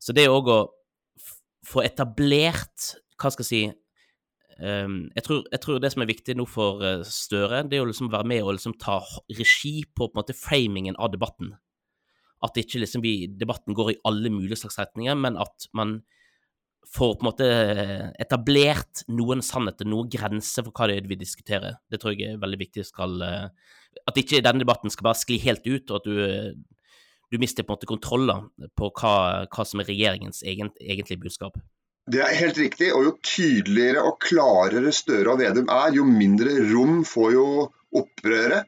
Så 0.00 0.16
det 0.16 0.28
òg 0.32 0.48
å 0.48 0.60
få 1.68 1.82
etablert 1.84 2.94
Hva 3.20 3.28
skal 3.34 3.44
jeg 3.44 3.48
si 3.50 3.58
um, 4.64 5.10
jeg, 5.12 5.24
tror, 5.26 5.42
jeg, 5.44 5.60
tror, 5.60 5.80
det 5.82 5.90
som 5.92 6.04
er 6.04 6.08
viktig 6.08 6.36
nå 6.38 6.46
for 6.48 6.80
uh, 6.80 7.02
Støre, 7.04 7.64
det 7.68 7.76
er 7.76 7.84
å 7.84 7.90
liksom 7.90 8.08
være 8.12 8.30
med 8.32 8.44
og 8.44 8.54
liksom 8.56 8.78
ta 8.80 9.00
regi 9.36 9.82
på, 9.84 10.08
på 10.08 10.16
måte 10.16 10.36
framingen 10.36 10.96
av 10.96 11.12
debatten. 11.12 11.52
At 12.44 12.56
ikke 12.56 12.80
liksom 12.80 13.04
vi, 13.04 13.28
debatten 13.28 13.76
går 13.76 13.92
i 13.92 14.00
alle 14.08 14.32
mulige 14.32 14.62
slags 14.62 14.80
retninger, 14.80 15.18
men 15.20 15.36
at 15.40 15.68
man 15.76 15.98
får 16.94 17.14
på 17.14 17.22
en 17.22 17.28
måte 17.28 17.48
etablert 18.22 19.04
noen 19.12 19.42
sannheter, 19.44 19.88
noen 19.88 20.10
grenser 20.10 20.66
for 20.66 20.74
hva 20.74 20.88
det 20.90 21.00
er 21.00 21.08
vi 21.10 21.18
diskuterer. 21.20 21.78
Det 21.90 22.00
tror 22.02 22.16
jeg 22.16 22.34
er 22.34 22.42
veldig 22.42 22.60
viktig. 22.64 22.84
Skal, 22.88 23.20
eh, 23.22 23.74
at 24.08 24.20
ikke 24.20 24.42
denne 24.44 24.64
debatten 24.64 24.92
skal 24.92 25.10
bare 25.10 25.20
skli 25.20 25.38
helt 25.44 25.66
ut, 25.68 25.90
og 25.90 26.00
at 26.00 26.08
du, 26.08 26.54
du 27.30 27.38
mister 27.42 27.66
på 27.66 27.72
en 27.72 27.78
måte 27.78 27.90
kontroll 27.90 28.32
på 28.78 28.90
hva, 28.90 29.14
hva, 29.46 29.66
som 29.66 29.82
er 29.82 29.90
regjeringens 29.92 30.42
egen, 30.42 30.72
egentlige 30.80 31.22
budskap. 31.26 31.60
Det 32.10 32.22
er 32.24 32.38
helt 32.40 32.58
riktig. 32.58 32.90
og 32.96 33.06
Jo 33.06 33.12
tydeligere 33.22 34.02
og 34.08 34.18
klarere 34.24 34.90
Støre 34.94 35.36
og 35.36 35.42
Vedum 35.44 35.70
er, 35.70 35.92
jo 35.94 36.06
mindre 36.08 36.56
rom 36.72 37.04
får 37.06 37.36
jo 37.36 37.46
opprøret. 38.00 38.66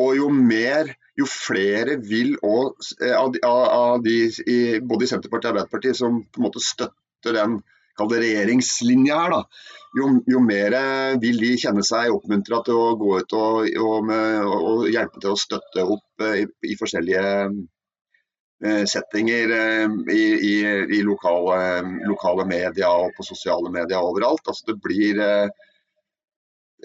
Og 0.00 0.16
jo 0.16 0.30
mer 0.32 0.90
jo 1.18 1.26
flere 1.28 1.98
vil 2.02 2.32
og, 2.46 2.80
eh, 3.02 3.14
av, 3.14 3.36
av 3.44 4.02
de 4.02 4.16
i, 4.48 4.58
både 4.80 5.04
i 5.04 5.10
Senterpartiet 5.10 5.50
og 5.50 5.52
Arbeiderpartiet 5.52 5.98
som 5.98 6.22
på 6.24 6.40
en 6.40 6.46
måte 6.46 6.62
støtter 6.64 6.96
støtter 7.20 7.38
den 7.40 7.60
regjeringslinja 8.00 9.16
her, 9.20 9.30
da, 9.34 9.40
jo, 9.98 10.06
jo, 10.26 10.40
mer 10.40 10.76
vil 11.20 11.40
de 11.42 11.56
kjenne 11.60 11.82
seg 11.84 12.14
oppmuntra 12.14 12.62
til 12.64 12.78
å 12.78 12.94
gå 12.96 13.18
ut 13.20 13.34
og, 13.36 13.66
og, 13.82 14.12
og, 14.12 14.86
hjelpe 14.88 15.20
til 15.20 15.34
å 15.34 15.40
støtte 15.40 15.84
opp 15.84 16.24
i, 16.24 16.46
i 16.64 16.76
forskjellige 16.80 17.24
eh, 18.64 18.84
settinger 18.88 19.52
eh, 19.56 19.96
i, 20.14 20.22
i, 20.48 20.54
i 20.96 21.02
lokale, 21.04 21.82
lokale 22.08 22.46
medier 22.48 22.88
og 22.88 23.12
på 23.18 23.26
sosiale 23.26 23.72
medier 23.74 24.00
overalt. 24.00 24.46
Altså 24.48 24.70
det 24.70 24.78
blir 24.80 25.20
eh, 25.20 25.50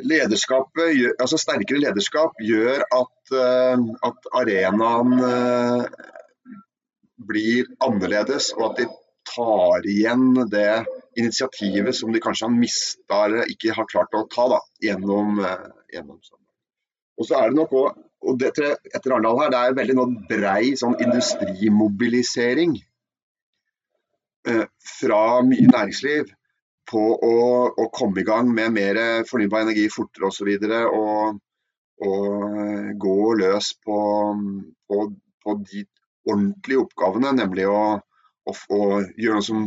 lederskapet, 0.04 1.16
altså 1.16 1.40
Sterkere 1.40 1.80
lederskap 1.86 2.36
gjør 2.44 2.84
at, 2.84 3.36
at 4.04 4.28
arenaen 4.36 5.14
blir 7.16 7.70
annerledes, 7.80 8.50
og 8.58 8.74
at 8.74 8.82
de 8.82 8.90
tar 9.28 9.86
igjen 9.90 10.34
det 10.52 10.86
initiativet 11.20 11.96
som 11.96 12.12
de 12.14 12.22
kanskje 12.24 12.48
har 12.48 12.56
mista 12.56 13.22
eller 13.28 13.52
ikke 13.52 13.76
har 13.76 13.88
klart 13.92 14.16
å 14.16 14.26
ta 14.32 14.48
da, 14.56 14.60
gjennom, 14.84 15.40
eh, 15.40 15.68
gjennom 15.96 16.20
Og 17.18 17.28
så 17.28 17.40
er 17.40 17.50
det 17.50 17.60
nok 17.60 17.74
også, 17.74 18.02
og 18.26 18.40
det, 18.42 18.52
etter 18.58 19.14
Arendal 19.14 19.40
her, 19.44 19.52
det 19.54 19.60
er 19.62 19.78
veldig 19.78 19.96
noe 20.00 20.28
brei 20.30 20.74
sånn 20.80 20.96
industrimobilisering 21.04 22.74
eh, 24.50 24.66
fra 25.00 25.22
mye 25.46 25.68
næringsliv 25.70 26.32
på 26.90 27.04
å, 27.14 27.36
å, 27.70 27.86
komme 27.94 28.22
i 28.22 28.26
gang 28.26 28.50
med 28.54 28.74
mer 28.74 29.00
fornybar 29.30 29.66
energi 29.66 29.88
fortere 29.94 30.30
osv. 30.30 30.50
Og, 30.50 30.60
så 30.66 30.82
og, 30.90 31.40
og 32.06 32.98
gå 33.02 33.20
løs 33.42 33.72
på, 33.86 34.00
på, 34.90 35.06
på 35.46 35.58
de 35.70 35.86
ordentlige 36.26 36.84
oppgavene, 36.84 37.34
nemlig 37.40 37.68
å 37.70 37.80
og, 38.46 38.62
og 38.74 39.10
gjøre 39.20 39.40
noe 39.40 39.46
som 39.46 39.66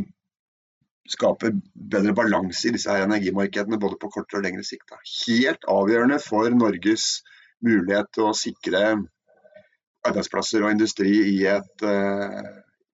skaper 1.09 1.55
bedre 1.73 2.13
balanse 2.17 2.69
i 2.69 2.75
disse 2.75 2.93
her 2.93 3.07
energimarkedene, 3.07 3.81
både 3.81 3.97
på 4.01 4.11
kortere 4.13 4.43
og 4.43 4.45
lengre 4.45 4.65
sikt. 4.67 4.93
Helt 5.27 5.65
avgjørende 5.71 6.19
for 6.21 6.53
Norges 6.53 7.23
mulighet 7.65 8.11
til 8.15 8.29
å 8.29 8.37
sikre 8.37 8.83
arbeidsplasser 10.07 10.65
og 10.65 10.75
industri 10.75 11.15
i 11.33 11.39
et 11.51 11.85
uh, 11.85 12.43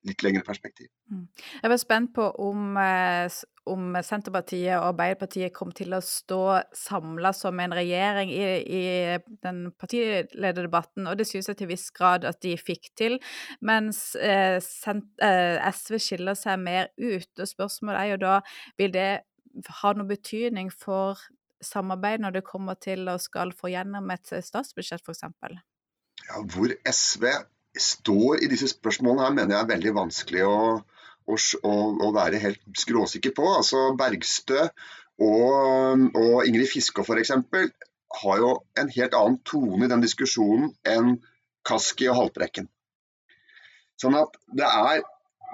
litt 0.08 0.22
lengre 0.24 0.44
perspektiv. 0.44 0.88
Mm. 1.10 1.26
Jeg 1.62 1.72
var 1.72 1.80
spent 1.80 2.12
på 2.16 2.26
om, 2.44 2.76
eh, 2.76 3.32
om 3.70 3.96
Senterpartiet 4.04 4.76
og 4.76 4.90
Arbeiderpartiet 4.90 5.54
kom 5.56 5.72
til 5.72 5.94
å 5.96 6.02
stå 6.04 6.62
samla 6.76 7.32
som 7.36 7.60
en 7.60 7.76
regjering 7.76 8.32
i, 8.32 8.48
i 8.64 8.84
den 9.44 9.70
partilederdebatten, 9.80 11.08
og 11.08 11.18
det 11.18 11.28
synes 11.28 11.48
jeg 11.48 11.60
til 11.60 11.72
viss 11.72 11.88
grad 11.96 12.26
at 12.28 12.42
de 12.44 12.56
fikk 12.60 12.92
til. 12.96 13.18
Mens 13.60 14.14
eh, 14.16 14.60
eh 14.60 15.70
SV 15.72 15.98
skiller 15.98 16.36
seg 16.38 16.60
mer 16.60 16.92
ut. 16.98 17.30
Og 17.38 17.48
spørsmålet 17.48 18.00
er 18.00 18.12
jo 18.12 18.20
da 18.26 18.40
vil 18.78 18.92
det 18.92 19.08
ha 19.82 19.92
noen 19.94 20.10
betydning 20.10 20.70
for 20.72 21.20
samarbeid 21.64 22.20
når 22.20 22.38
det 22.38 22.44
kommer 22.44 22.76
til 22.76 23.08
å 23.08 23.16
skal 23.22 23.54
få 23.56 23.70
gjennom 23.72 24.10
et 24.12 24.34
statsbudsjett, 24.44 25.00
f.eks.? 25.00 25.24
Ja, 26.24 26.40
hvor 26.52 26.72
SV 26.88 27.30
står 27.80 28.44
i 28.44 28.50
disse 28.50 28.68
spørsmålene 28.70 29.26
her, 29.26 29.36
mener 29.36 29.56
jeg 29.56 29.64
er 29.64 29.72
veldig 29.72 29.94
vanskelig 29.96 30.44
å, 30.46 30.58
å, 31.26 31.38
å 32.06 32.10
være 32.14 32.42
helt 32.42 32.62
skråsikker 32.78 33.34
på. 33.36 33.46
Altså 33.58 33.88
Bergstø 33.98 34.68
og, 35.22 36.04
og 36.18 36.46
Ingrid 36.48 36.70
Fiskå 36.70 37.04
f.eks. 37.04 37.34
har 38.20 38.42
jo 38.42 38.52
en 38.80 38.92
helt 38.96 39.18
annen 39.18 39.40
tone 39.46 39.86
i 39.86 39.90
den 39.90 40.04
diskusjonen 40.04 40.72
enn 40.86 41.18
Kaski 41.64 42.10
og 42.12 42.18
Haltbrekken. 42.20 42.68
Sånn 44.00 44.16
at 44.18 44.34
det 44.52 44.66
er, 44.66 45.04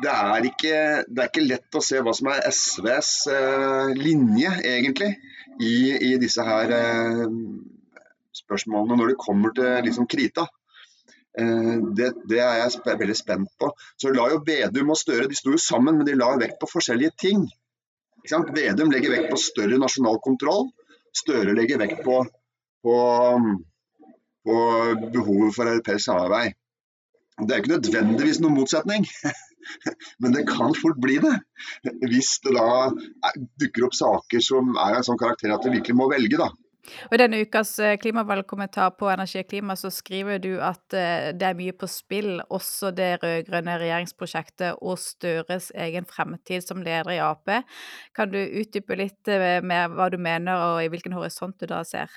det 0.01 0.13
er, 0.13 0.47
ikke, 0.49 0.77
det 1.09 1.25
er 1.25 1.29
ikke, 1.29 1.45
lett 1.45 1.77
å 1.77 1.85
se 1.85 2.01
hva 2.03 2.15
som 2.17 2.31
er 2.33 2.47
SVs 2.49 3.11
eh, 3.35 3.93
linje, 3.99 4.55
egentlig, 4.65 5.13
i, 5.61 5.75
i 6.09 6.15
disse 6.21 6.45
her 6.47 6.73
eh, 6.73 7.27
spørsmålene 8.41 8.97
når 8.97 9.13
det 9.13 9.21
kommer 9.21 9.53
til 9.57 9.85
liksom, 9.87 10.09
krita. 10.11 10.49
Eh, 11.39 11.77
det, 11.95 12.13
det, 12.29 12.41
er 12.43 12.59
jeg 12.65 12.99
veldig 12.99 13.17
spent 13.17 13.51
på. 13.61 13.71
Så 14.01 14.13
la 14.15 14.29
jo 14.33 14.43
Vedum 14.47 14.93
og 14.95 14.99
Støre 14.99 15.29
de 15.31 15.39
sto 15.39 15.55
jo 15.55 15.63
sammen, 15.63 16.01
men 16.01 16.09
de 16.09 16.19
la 16.19 16.33
vekt 16.41 16.59
på 16.61 16.71
forskjellige 16.71 17.17
ting. 17.23 17.47
Vedum 18.57 18.93
legger 18.93 19.15
vekt 19.15 19.31
på 19.33 19.41
større 19.41 19.79
nasjonal 19.81 20.21
kontroll. 20.25 20.69
Støre 21.17 21.55
legger 21.57 21.81
vekt 21.81 22.03
på, 22.07 22.21
på, 22.85 22.97
på 24.47 24.57
behovet 25.15 25.55
for 25.57 25.71
europeisk 25.71 26.11
samarbeid. 26.11 26.57
Det 27.41 27.55
er 27.55 27.63
ikke 27.63 27.73
nødvendigvis 27.73 28.41
noen 28.43 28.59
motsetning, 28.59 29.07
men 30.21 30.35
det 30.35 30.43
kan 30.49 30.75
fort 30.77 30.99
bli 31.01 31.17
det. 31.23 31.39
Hvis 32.03 32.35
det 32.45 32.53
da 32.53 32.91
dukker 33.63 33.87
opp 33.87 33.97
saker 33.97 34.45
som 34.45 34.75
er 34.75 34.91
av 34.91 34.99
en 34.99 35.07
sånn 35.07 35.21
karakter 35.21 35.55
at 35.55 35.65
du 35.65 35.73
virkelig 35.73 35.97
må 35.97 36.11
velge, 36.13 36.37
da. 36.37 36.51
Og 37.09 37.17
I 37.17 37.21
denne 37.23 37.41
ukas 37.45 37.73
eh, 37.83 37.97
klimavalgkommentar 38.01 38.95
på 39.01 39.11
Energi 39.13 39.43
og 39.43 39.49
klima 39.51 39.77
så 39.79 39.91
skriver 39.95 40.41
du 40.43 40.53
at 40.65 40.97
eh, 40.97 41.31
det 41.37 41.49
er 41.49 41.59
mye 41.59 41.75
på 41.77 41.89
spill, 41.91 42.41
også 42.49 42.93
det 42.97 43.11
rød-grønne 43.23 43.77
regjeringsprosjektet 43.83 44.81
og 44.81 44.99
Støres 45.01 45.71
egen 45.75 46.09
fremtid 46.09 46.65
som 46.67 46.83
leder 46.85 47.15
i 47.17 47.21
Ap. 47.25 47.51
Kan 48.17 48.33
du 48.33 48.41
utdype 48.41 48.99
litt 48.99 49.31
med 49.65 49.95
hva 49.97 50.11
du 50.13 50.19
mener 50.21 50.61
og 50.71 50.83
i 50.85 50.91
hvilken 50.93 51.15
horisont 51.17 51.57
du 51.61 51.67
da 51.71 51.81
ser? 51.87 52.13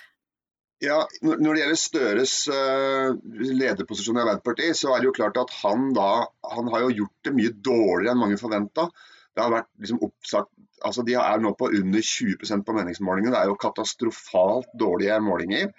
Ja, 0.83 0.99
Når 1.23 1.39
det 1.47 1.61
gjelder 1.61 1.79
Støres 1.79 2.33
lederposisjon 2.49 4.19
i 4.19 4.23
Arbeiderpartiet, 4.25 4.75
så 4.75 4.91
er 4.91 4.99
det 4.99 5.09
jo 5.09 5.15
klart 5.15 5.39
at 5.39 5.53
han 5.61 5.93
da 5.95 6.25
han 6.51 6.69
har 6.73 6.83
jo 6.85 6.95
gjort 7.03 7.29
det 7.29 7.35
mye 7.37 7.53
dårligere 7.63 8.15
enn 8.17 8.23
mange 8.25 8.41
forventa. 8.41 8.89
Det 9.33 9.41
har 9.41 9.53
vært 9.53 9.69
liksom 9.81 10.01
oppsagt, 10.05 10.51
altså 10.85 11.03
De 11.07 11.15
er 11.17 11.41
nå 11.41 11.53
på 11.57 11.71
under 11.73 12.05
20% 12.05 12.65
på 12.67 12.75
meningsmålingene. 12.77 13.33
Det 13.33 13.41
er 13.41 13.51
jo 13.51 13.59
katastrofalt 13.61 14.73
dårlige 14.79 15.19
målinger. 15.25 15.71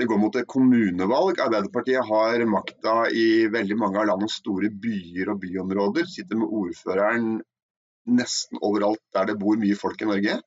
Det 0.00 0.08
går 0.08 0.20
mot 0.20 0.36
et 0.40 0.48
kommunevalg. 0.48 1.40
Arbeiderpartiet 1.44 2.08
har 2.08 2.44
makta 2.48 2.94
i 3.12 3.46
veldig 3.52 3.76
mange 3.80 4.00
av 4.00 4.08
landets 4.08 4.38
store 4.40 4.72
byer 4.72 5.34
og 5.34 5.42
byområder. 5.44 6.08
Sitter 6.08 6.40
med 6.40 6.54
ordføreren 6.62 7.34
nesten 8.08 8.58
overalt 8.64 9.02
der 9.14 9.28
det 9.30 9.38
bor 9.38 9.60
mye 9.60 9.78
folk 9.78 10.00
i 10.02 10.08
Norge. 10.08 10.38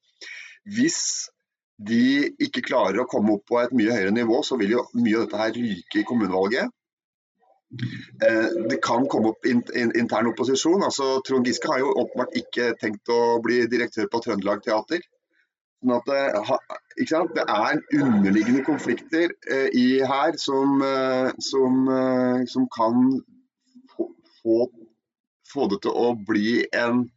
Hvis 0.65 1.29
de 1.77 2.31
ikke 2.41 2.63
klarer 2.65 3.03
å 3.03 3.09
komme 3.09 3.35
opp 3.35 3.45
på 3.51 3.59
et 3.61 3.73
mye 3.75 3.93
høyere 3.93 4.15
nivå, 4.15 4.41
så 4.47 4.57
vil 4.59 4.77
jo 4.77 4.85
mye 4.97 5.19
av 5.19 5.27
dette 5.27 5.41
her 5.43 5.55
ryke 5.59 6.01
i 6.01 6.07
kommunevalget. 6.07 6.71
Eh, 8.25 8.49
det 8.69 8.77
kan 8.83 9.07
komme 9.07 9.33
opp 9.33 9.45
intern 9.45 10.29
opposisjon. 10.31 10.83
altså 10.83 11.19
Trond 11.27 11.47
Giske 11.47 11.71
har 11.71 11.81
jo 11.81 11.93
åpenbart 12.03 12.37
ikke 12.39 12.71
tenkt 12.81 13.11
å 13.11 13.39
bli 13.43 13.65
direktør 13.71 14.07
på 14.11 14.21
Trøndelag 14.23 14.63
Teater. 14.63 15.03
Sånn 15.81 15.95
at 15.97 16.07
det, 16.07 16.21
det 17.35 17.45
er 17.45 17.81
underliggende 17.99 18.63
konflikter 18.65 19.33
eh, 19.51 19.67
i 19.75 19.87
her 20.07 20.37
som, 20.41 20.79
eh, 20.85 21.33
som, 21.49 21.83
som 22.53 22.69
kan 22.77 23.03
få, 23.91 24.61
få, 25.51 25.67
det 25.73 25.83
til 25.85 25.99
å 26.07 26.13
bli 26.15 26.63
en 26.71 27.07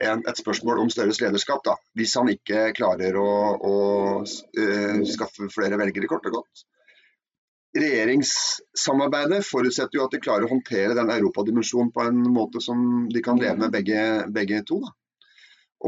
en, 0.00 0.22
et 0.24 0.38
spørsmål 0.38 0.78
om 0.80 0.88
Støres 0.88 1.18
lederskap, 1.20 1.60
da, 1.60 1.74
hvis 1.92 2.14
han 2.16 2.30
ikke 2.32 2.70
klarer 2.72 3.18
å, 3.20 3.32
å 3.60 3.74
skaffe 5.04 5.50
flere 5.52 5.76
velgere, 5.76 6.08
kort 6.08 6.24
og 6.30 6.38
godt. 6.38 6.62
Regjeringssamarbeidet 7.76 9.44
forutsetter 9.46 10.00
jo 10.00 10.06
at 10.08 10.14
de 10.14 10.22
klarer 10.22 10.46
å 10.46 10.50
håndtere 10.50 10.96
den 10.98 11.12
europadimensjonen 11.14 11.92
på 11.94 12.02
en 12.02 12.24
måte 12.34 12.62
som 12.64 13.06
de 13.12 13.22
kan 13.22 13.38
leve 13.38 13.60
med 13.60 13.74
begge, 13.74 14.00
begge 14.34 14.64
to. 14.66 14.80
Da. 14.82 14.96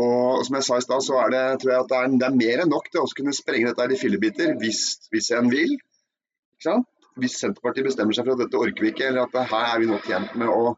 Og 0.02 0.44
som 0.46 0.56
jeg 0.56 0.64
sa 0.64 0.78
i 0.78 0.84
stad, 0.84 1.02
så 1.04 1.18
er 1.20 1.32
det, 1.34 1.42
tror 1.60 1.72
jeg 1.72 1.84
at 1.84 1.90
det 1.90 1.98
er, 1.98 2.12
det 2.20 2.28
er, 2.28 2.36
mer 2.38 2.62
enn 2.62 2.70
nok 2.72 2.86
til 2.88 3.02
å 3.02 3.10
kunne 3.18 3.34
sprenge 3.36 3.72
dette 3.72 3.92
i 3.92 4.00
fillebiter 4.00 4.54
hvis, 4.62 4.84
hvis 5.12 5.32
en 5.36 5.50
vil. 5.52 5.74
Hvis 7.20 7.36
Senterpartiet 7.42 7.90
bestemmer 7.90 8.16
seg 8.16 8.24
for 8.24 8.36
at 8.36 8.44
dette 8.46 8.62
orker 8.62 8.86
vi 8.86 8.94
ikke, 8.94 9.10
eller 9.10 9.26
at 9.26 9.50
her 9.50 9.74
er 9.74 9.82
vi 9.82 9.90
nå 9.90 9.98
tjent 10.06 10.38
med 10.38 10.48
å 10.48 10.76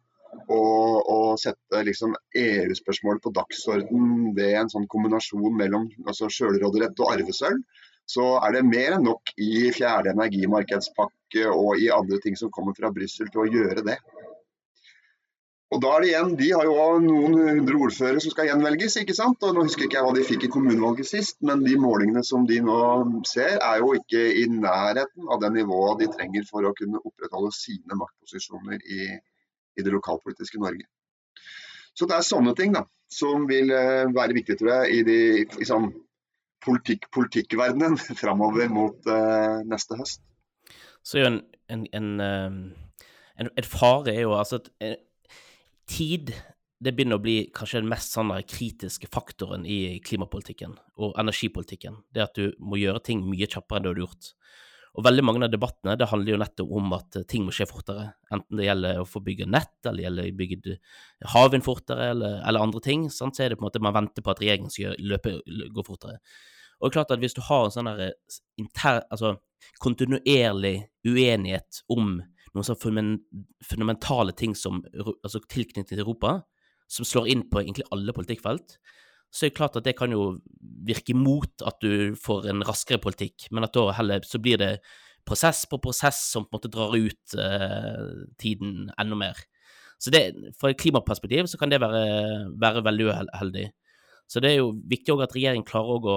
og, 0.51 1.11
og 1.15 1.27
sette 1.41 1.83
liksom 1.87 2.15
EU-spørsmål 2.37 3.21
på 3.23 3.33
dagsorden 3.37 4.33
ved 4.37 4.57
en 4.59 4.71
sånn 4.73 4.89
kombinasjon 4.91 5.55
mellom 5.57 5.87
altså 6.05 6.31
sjølråderett 6.33 6.99
og 7.05 7.13
arvesølv, 7.15 7.61
så 8.07 8.25
er 8.45 8.57
det 8.57 8.67
mer 8.69 8.99
enn 8.99 9.07
nok 9.09 9.33
i 9.41 9.71
fjerde 9.75 10.13
energimarkedspakke 10.13 11.49
og 11.51 11.81
i 11.81 11.91
andre 11.95 12.21
ting 12.23 12.37
som 12.37 12.53
kommer 12.53 12.77
fra 12.77 12.93
Brussel 12.93 13.31
til 13.33 13.45
å 13.45 13.49
gjøre 13.49 13.85
det. 13.87 13.99
Og 15.75 15.81
da 15.83 15.91
er 15.97 16.05
det 16.05 16.09
igjen, 16.13 16.35
De 16.39 16.49
har 16.53 16.69
jo 16.69 16.75
noen 17.03 17.33
hundre 17.35 17.79
ordførere 17.87 18.21
som 18.23 18.31
skal 18.31 18.47
gjenvelges. 18.47 18.99
ikke 19.01 19.17
sant? 19.17 19.43
Og 19.43 19.57
nå 19.57 19.65
husker 19.67 19.87
ikke 19.87 19.99
jeg 19.99 20.07
hva 20.07 20.15
de 20.15 20.27
fikk 20.29 20.47
i 20.47 20.51
kommunevalget 20.53 21.09
sist, 21.09 21.41
men 21.43 21.65
de 21.65 21.75
målingene 21.81 22.23
som 22.23 22.45
de 22.47 22.61
nå 22.63 22.77
ser, 23.27 23.57
er 23.59 23.81
jo 23.83 23.95
ikke 23.99 24.23
i 24.43 24.45
nærheten 24.53 25.27
av 25.27 25.41
det 25.43 25.51
nivået 25.57 26.05
de 26.05 26.11
trenger 26.15 26.47
for 26.51 26.69
å 26.69 26.75
kunne 26.79 27.03
opprettholde 27.03 27.51
sine 27.57 27.99
maktposisjoner 27.99 28.79
i, 28.87 29.09
i 29.75 29.83
det 29.83 29.97
lokalpolitiske 29.97 30.63
Norge. 30.63 30.87
Så 31.95 32.07
det 32.07 32.21
er 32.21 32.27
sånne 32.27 32.55
ting 32.59 32.75
da, 32.75 32.85
som 33.11 33.49
vil 33.51 33.71
eh, 33.75 34.07
være 34.15 34.37
viktig 34.39 34.59
tror 34.61 34.77
jeg, 34.77 35.01
i, 35.01 35.03
de, 35.07 35.19
i 35.63 35.67
sånn 35.67 35.91
politikk, 36.65 37.11
politikkverdenen 37.15 37.99
framover 38.23 38.73
mot 38.73 39.11
uh, 39.11 39.61
neste 39.69 39.99
høst. 40.01 40.25
Så 41.05 41.21
en, 41.21 41.43
en, 41.69 41.85
en, 41.93 42.11
eh, 42.25 42.55
en, 43.43 43.51
en 43.61 43.67
fare 43.69 44.15
er 44.15 44.23
jo 44.23 44.33
altså 44.39 44.57
at 44.63 44.71
tid 45.85 46.33
det 46.85 46.93
begynner 46.97 47.21
å 47.21 47.23
bli 47.25 47.37
kanskje 47.55 47.83
den 47.83 47.91
mest 47.91 48.15
sånn 48.17 48.33
kritiske 48.49 49.09
faktoren 49.13 49.67
i 49.69 50.01
klimapolitikken 50.05 50.75
og 51.01 51.15
energipolitikken. 51.21 52.01
Det 52.13 52.25
at 52.25 52.41
du 52.41 52.57
må 52.59 52.81
gjøre 52.81 53.03
ting 53.05 53.23
mye 53.29 53.49
kjappere 53.49 53.81
enn 53.81 53.87
du 53.87 53.91
har 53.93 54.03
gjort. 54.05 54.33
Og 54.95 55.03
veldig 55.03 55.25
mange 55.27 55.43
av 55.43 55.51
debattene 55.51 55.97
det 55.99 56.07
handler 56.11 56.35
jo 56.35 56.41
nettopp 56.41 56.75
om 56.79 56.93
at 56.95 57.19
eh, 57.19 57.27
ting 57.31 57.47
må 57.47 57.55
skje 57.55 57.67
fortere. 57.67 58.07
Enten 58.35 58.61
det 58.61 58.69
gjelder 58.69 59.01
å 59.03 59.09
få 59.09 59.23
bygge 59.27 59.49
nett, 59.51 59.77
eller 59.91 60.07
gjelder 60.07 60.29
å 60.31 60.37
bygge 60.39 60.77
havvind 61.35 61.67
fortere, 61.67 62.11
eller, 62.15 62.37
eller, 62.47 62.63
andre 62.63 62.83
ting. 62.85 63.09
Sant? 63.11 63.37
Så 63.37 63.45
er 63.45 63.53
det 63.53 63.59
på 63.59 63.65
en 63.65 63.71
måte 63.71 63.83
man 63.83 63.97
venter 63.97 64.25
på 64.25 64.35
at 64.35 64.43
regjeringen 64.43 64.71
skal 64.73 64.95
løpe, 65.03 65.41
gå 65.45 65.87
fortere. 65.87 66.21
Og 66.79 66.87
det 66.87 66.93
er 66.93 66.97
klart 66.99 67.15
at 67.17 67.23
hvis 67.23 67.35
du 67.35 67.43
har 67.49 67.67
en 67.67 67.75
sånn 67.75 67.91
eh, 67.95 68.15
inter, 68.61 69.03
altså, 69.09 69.35
kontinuerlig 69.83 70.77
uenighet 71.09 71.83
om 71.91 72.19
noen 72.55 72.67
sånne 72.67 73.17
fundamentale 73.67 74.35
ting 74.39 74.53
som 74.55 74.83
altså 74.95 75.41
tilknytning 75.43 75.89
til 75.89 76.05
Europa, 76.05 76.37
som 76.87 77.07
slår 77.09 77.31
inn 77.33 77.47
på 77.51 77.65
egentlig 77.65 77.87
alle 77.95 78.15
politikkfelt, 78.15 78.77
så 79.35 79.47
er 79.47 79.51
det 79.51 79.59
klart 79.59 79.77
at 79.81 79.87
det 79.87 79.97
kan 79.99 80.13
jo 80.15 80.37
virke 80.87 81.17
mot 81.19 81.65
at 81.67 81.81
du 81.83 82.15
får 82.21 82.47
en 82.53 82.63
raskere 82.67 83.01
politikk, 83.03 83.49
men 83.51 83.67
at 83.67 83.75
da 83.75 83.89
heller 83.97 84.23
så 84.27 84.39
blir 84.39 84.61
det 84.61 84.77
prosess 85.27 85.65
på 85.67 85.81
prosess 85.83 86.21
som 86.31 86.45
på 86.45 86.53
en 86.53 86.59
måte 86.61 86.71
drar 86.71 86.95
ut 86.95 87.35
eh, 87.41 88.05
tiden 88.39 88.93
enda 89.01 89.19
mer. 89.19 89.41
Så 89.99 90.13
det, 90.15 90.55
Fra 90.61 90.71
et 90.71 90.79
klimaperspektiv 90.79 91.49
så 91.51 91.59
kan 91.59 91.73
det 91.73 91.81
være, 91.83 92.05
være 92.61 92.85
veldig 92.85 93.09
uheldig. 93.09 93.67
Så 94.31 94.41
det 94.41 94.53
er 94.53 94.61
jo 94.61 94.71
viktig 94.91 95.17
at 95.19 95.35
regjeringen 95.35 95.67
klarer 95.67 96.09
å 96.13 96.17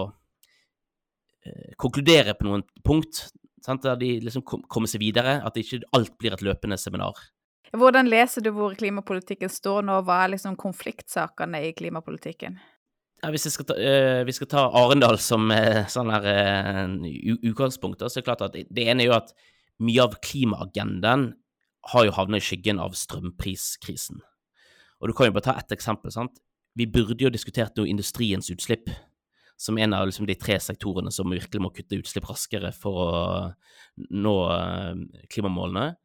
eh, 1.47 1.74
konkludere 1.81 2.38
på 2.38 2.50
noen 2.50 2.67
punkt, 2.86 3.25
sant? 3.65 3.81
der 3.81 3.97
de 3.97 4.17
liksom 4.27 4.45
kommer 4.45 4.91
seg 4.91 5.01
videre, 5.01 5.39
at 5.41 5.57
ikke 5.57 5.81
alt 5.97 6.13
blir 6.19 6.38
et 6.38 6.45
løpende 6.45 6.77
seminar. 6.77 7.17
Hvordan 7.77 8.07
leser 8.07 8.45
du 8.45 8.53
hvor 8.55 8.77
klimapolitikken 8.77 9.51
står 9.51 9.83
nå, 9.88 10.00
hva 10.07 10.21
er 10.24 10.36
liksom 10.36 10.55
konfliktsakene 10.59 11.65
i 11.67 11.74
klimapolitikken? 11.75 12.62
Ja, 13.24 13.31
hvis 13.33 13.47
skal 13.50 13.65
ta, 13.65 13.74
uh, 13.74 14.21
vi 14.27 14.33
skal 14.36 14.50
ta 14.51 14.67
Arendal 14.77 15.17
som 15.21 15.50
uh, 15.50 15.83
sånn 15.89 16.12
der, 16.13 16.27
uh, 17.01 17.38
utgangspunkt, 17.50 18.03
så 18.03 18.19
er 18.19 18.21
det 18.21 18.27
klart 18.27 18.45
at 18.45 18.57
det 18.57 18.86
ene 18.86 19.05
er 19.05 19.09
jo 19.09 19.17
at 19.17 19.33
mye 19.81 20.03
av 20.05 20.17
klimaagendaen 20.21 21.31
har 21.93 22.05
jo 22.05 22.13
havnet 22.13 22.43
i 22.43 22.45
skyggen 22.45 22.81
av 22.83 22.93
strømpriskrisen. 22.97 24.21
Og 25.01 25.09
du 25.09 25.15
kan 25.17 25.29
jo 25.29 25.36
bare 25.36 25.47
ta 25.50 25.57
ett 25.57 25.74
eksempel. 25.74 26.13
sant? 26.13 26.38
Vi 26.77 26.86
burde 26.86 27.24
jo 27.24 27.33
diskutert 27.33 27.77
noe 27.77 27.89
industriens 27.89 28.51
utslipp, 28.53 28.89
som 29.57 29.77
en 29.81 29.95
av 29.97 30.05
liksom, 30.05 30.27
de 30.29 30.36
tre 30.38 30.59
sektorene 30.62 31.09
som 31.13 31.29
virkelig 31.33 31.62
må 31.62 31.71
kutte 31.74 31.97
utslipp 31.97 32.27
raskere 32.29 32.69
for 32.75 33.01
å 33.01 33.12
nå 34.13 34.36
klimamålene. 35.33 35.95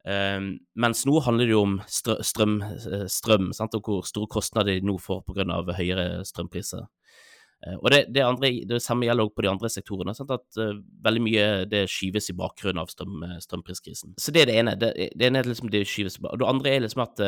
Um, 0.00 0.54
mens 0.80 1.02
nå 1.04 1.18
handler 1.20 1.44
det 1.44 1.52
jo 1.52 1.64
om 1.66 1.74
strøm, 1.84 2.60
strøm 3.12 3.50
sant, 3.52 3.74
og 3.76 3.84
hvor 3.84 4.06
store 4.08 4.30
kostnader 4.32 4.78
de 4.78 4.86
nå 4.88 4.94
får 4.96 5.26
pga. 5.26 5.60
høyere 5.76 6.24
strømpriser. 6.24 6.86
Uh, 7.60 7.76
og 7.82 7.90
det, 7.92 8.06
det, 8.14 8.24
andre, 8.24 8.52
det 8.64 8.80
samme 8.80 9.04
gjelder 9.04 9.28
også 9.28 9.36
på 9.36 9.44
de 9.44 9.52
andre 9.52 9.70
sektorene. 9.72 10.14
Sant? 10.16 10.32
At 10.32 10.60
uh, 10.62 10.80
veldig 11.04 11.24
mye 11.26 11.46
det 11.68 11.84
skyves 11.92 12.32
i 12.32 12.36
bakgrunnen 12.38 12.80
av 12.80 12.88
strøm, 12.92 13.22
strømpriskrisen. 13.44 14.16
Så 14.16 14.32
det 14.32 14.46
er 14.46 14.50
det 14.52 14.58
ene. 14.62 14.76
Det, 14.80 14.94
det 15.12 15.28
ene 15.28 15.42
er 15.42 15.52
liksom 15.52 15.72
det 15.72 15.84
skyves 15.88 16.18
Og 16.22 16.40
det 16.40 16.48
andre 16.48 16.74
er 16.74 16.84
liksom 16.86 17.04
at 17.04 17.24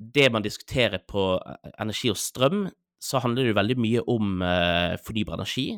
det 0.00 0.30
man 0.32 0.42
diskuterer 0.42 1.02
på 1.08 1.34
energi 1.76 2.08
og 2.08 2.16
strøm, 2.16 2.68
så 3.00 3.20
handler 3.20 3.44
det 3.44 3.52
jo 3.52 3.60
veldig 3.60 3.78
mye 3.80 4.02
om 4.08 4.42
uh, 4.44 4.96
fornybar 5.04 5.36
energi. 5.36 5.72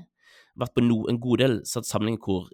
Vært 0.59 0.75
på 0.77 0.85
no, 0.85 1.05
en 1.11 1.21
god 1.23 1.43
del 1.43 1.61
samlinger 1.67 2.23
hvor 2.23 2.51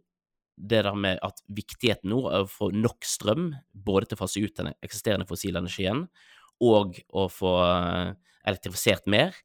det 0.58 0.82
der 0.84 0.96
med 0.98 1.20
at 1.24 1.40
viktigheten 1.54 2.10
nå 2.12 2.24
er 2.30 2.44
å 2.44 2.50
få 2.50 2.70
nok 2.74 3.06
strøm, 3.06 3.52
både 3.72 4.10
til 4.10 4.18
å 4.18 4.22
fase 4.22 4.42
ut 4.42 4.56
den 4.58 4.72
eksisterende 4.84 5.28
fossile 5.28 5.62
energien, 5.62 6.06
og 6.64 6.98
å 7.14 7.28
få 7.30 7.52
elektrifisert 8.48 9.06
mer. 9.10 9.36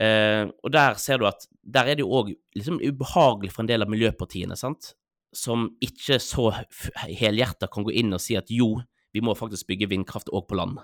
Eh, 0.00 0.44
og 0.64 0.72
der 0.72 0.98
ser 1.00 1.20
du 1.20 1.26
at 1.28 1.46
der 1.64 1.88
er 1.88 1.96
det 1.96 2.04
jo 2.04 2.12
òg 2.18 2.34
liksom 2.56 2.80
ubehagelig 2.82 3.52
for 3.54 3.64
en 3.64 3.70
del 3.70 3.84
av 3.84 3.92
miljøpartiene, 3.92 4.56
sant, 4.58 4.92
som 5.36 5.70
ikke 5.84 6.18
så 6.22 6.50
helhjerta 6.94 7.68
kan 7.72 7.84
gå 7.84 7.94
inn 7.96 8.14
og 8.16 8.22
si 8.22 8.36
at 8.38 8.52
jo, 8.52 8.76
vi 9.12 9.22
må 9.24 9.36
faktisk 9.36 9.68
bygge 9.70 9.88
vindkraft 9.92 10.32
òg 10.32 10.46
på 10.48 10.58
land. 10.58 10.80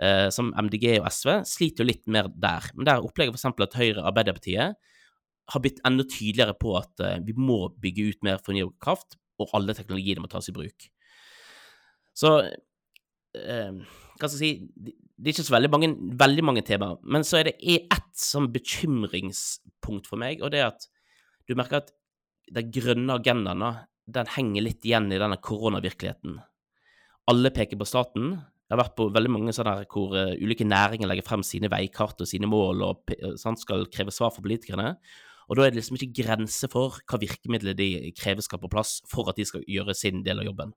Eh, 0.00 0.28
som 0.34 0.50
MDG 0.58 0.98
og 0.98 1.08
SV 1.12 1.36
sliter 1.46 1.84
jo 1.84 1.90
litt 1.92 2.08
mer 2.10 2.28
der. 2.32 2.66
Men 2.74 2.88
der 2.88 3.04
opplegger 3.04 3.36
f.eks. 3.36 3.46
at 3.46 3.78
Høyre 3.78 4.00
og 4.00 4.08
Arbeiderpartiet 4.10 4.80
har 5.52 5.62
blitt 5.64 5.82
enda 5.84 6.06
tydeligere 6.08 6.56
på 6.56 6.72
at 6.78 7.04
uh, 7.04 7.18
vi 7.24 7.34
må 7.36 7.66
bygge 7.82 8.10
ut 8.10 8.26
mer 8.26 8.40
fornybar 8.44 8.74
kraft, 8.82 9.18
og 9.40 9.50
alle 9.56 9.74
teknologiene 9.76 10.22
må 10.22 10.30
tas 10.30 10.48
i 10.48 10.54
bruk. 10.54 10.88
Så 12.14 12.30
hva 13.34 14.28
skal 14.30 14.36
jeg 14.38 14.38
si 14.38 14.92
Det 15.18 15.26
er 15.26 15.32
ikke 15.32 15.46
så 15.46 15.54
veldig 15.56 15.70
mange, 15.72 15.88
veldig 16.18 16.44
mange 16.46 16.62
temaer. 16.66 17.00
Men 17.02 17.26
så 17.26 17.40
er 17.40 17.48
det 17.48 17.56
ett 17.62 18.12
sånn 18.18 18.48
bekymringspunkt 18.54 20.06
for 20.10 20.20
meg, 20.20 20.42
og 20.42 20.52
det 20.54 20.62
er 20.62 20.70
at 20.72 20.86
du 21.48 21.54
merker 21.58 21.82
at 21.82 21.92
den 22.54 22.70
grønne 22.74 23.18
agendaen 23.18 23.62
den 24.14 24.32
henger 24.34 24.66
litt 24.66 24.84
igjen 24.84 25.12
i 25.12 25.20
denne 25.20 25.38
koronavirkeligheten. 25.40 26.36
Alle 27.30 27.52
peker 27.54 27.80
på 27.80 27.88
staten. 27.88 28.34
Jeg 28.34 28.74
har 28.74 28.82
vært 28.82 28.96
på 28.98 29.06
veldig 29.12 29.32
mange 29.32 29.54
sånne 29.56 29.76
her 29.78 29.86
hvor 29.92 30.12
uh, 30.16 30.34
ulike 30.40 30.66
næringer 30.66 31.08
legger 31.08 31.26
frem 31.26 31.44
sine 31.46 31.70
veikart 31.72 32.20
og 32.20 32.28
sine 32.28 32.48
mål 32.50 32.84
og 32.84 33.14
sånn 33.40 33.56
skal 33.60 33.86
kreve 33.92 34.12
svar 34.12 34.32
for 34.34 34.44
politikerne. 34.44 34.96
Og 35.48 35.58
da 35.58 35.66
er 35.66 35.72
det 35.72 35.80
liksom 35.80 35.98
ikke 35.98 36.22
grense 36.22 36.68
for 36.72 36.98
hva 37.04 37.20
virkemidler 37.20 37.76
de 37.76 38.12
krever 38.16 38.44
skal 38.44 38.62
på 38.62 38.70
plass 38.72 38.98
for 39.10 39.28
at 39.30 39.38
de 39.38 39.46
skal 39.48 39.64
gjøre 39.68 39.96
sin 39.96 40.24
del 40.24 40.40
av 40.40 40.48
jobben. 40.48 40.74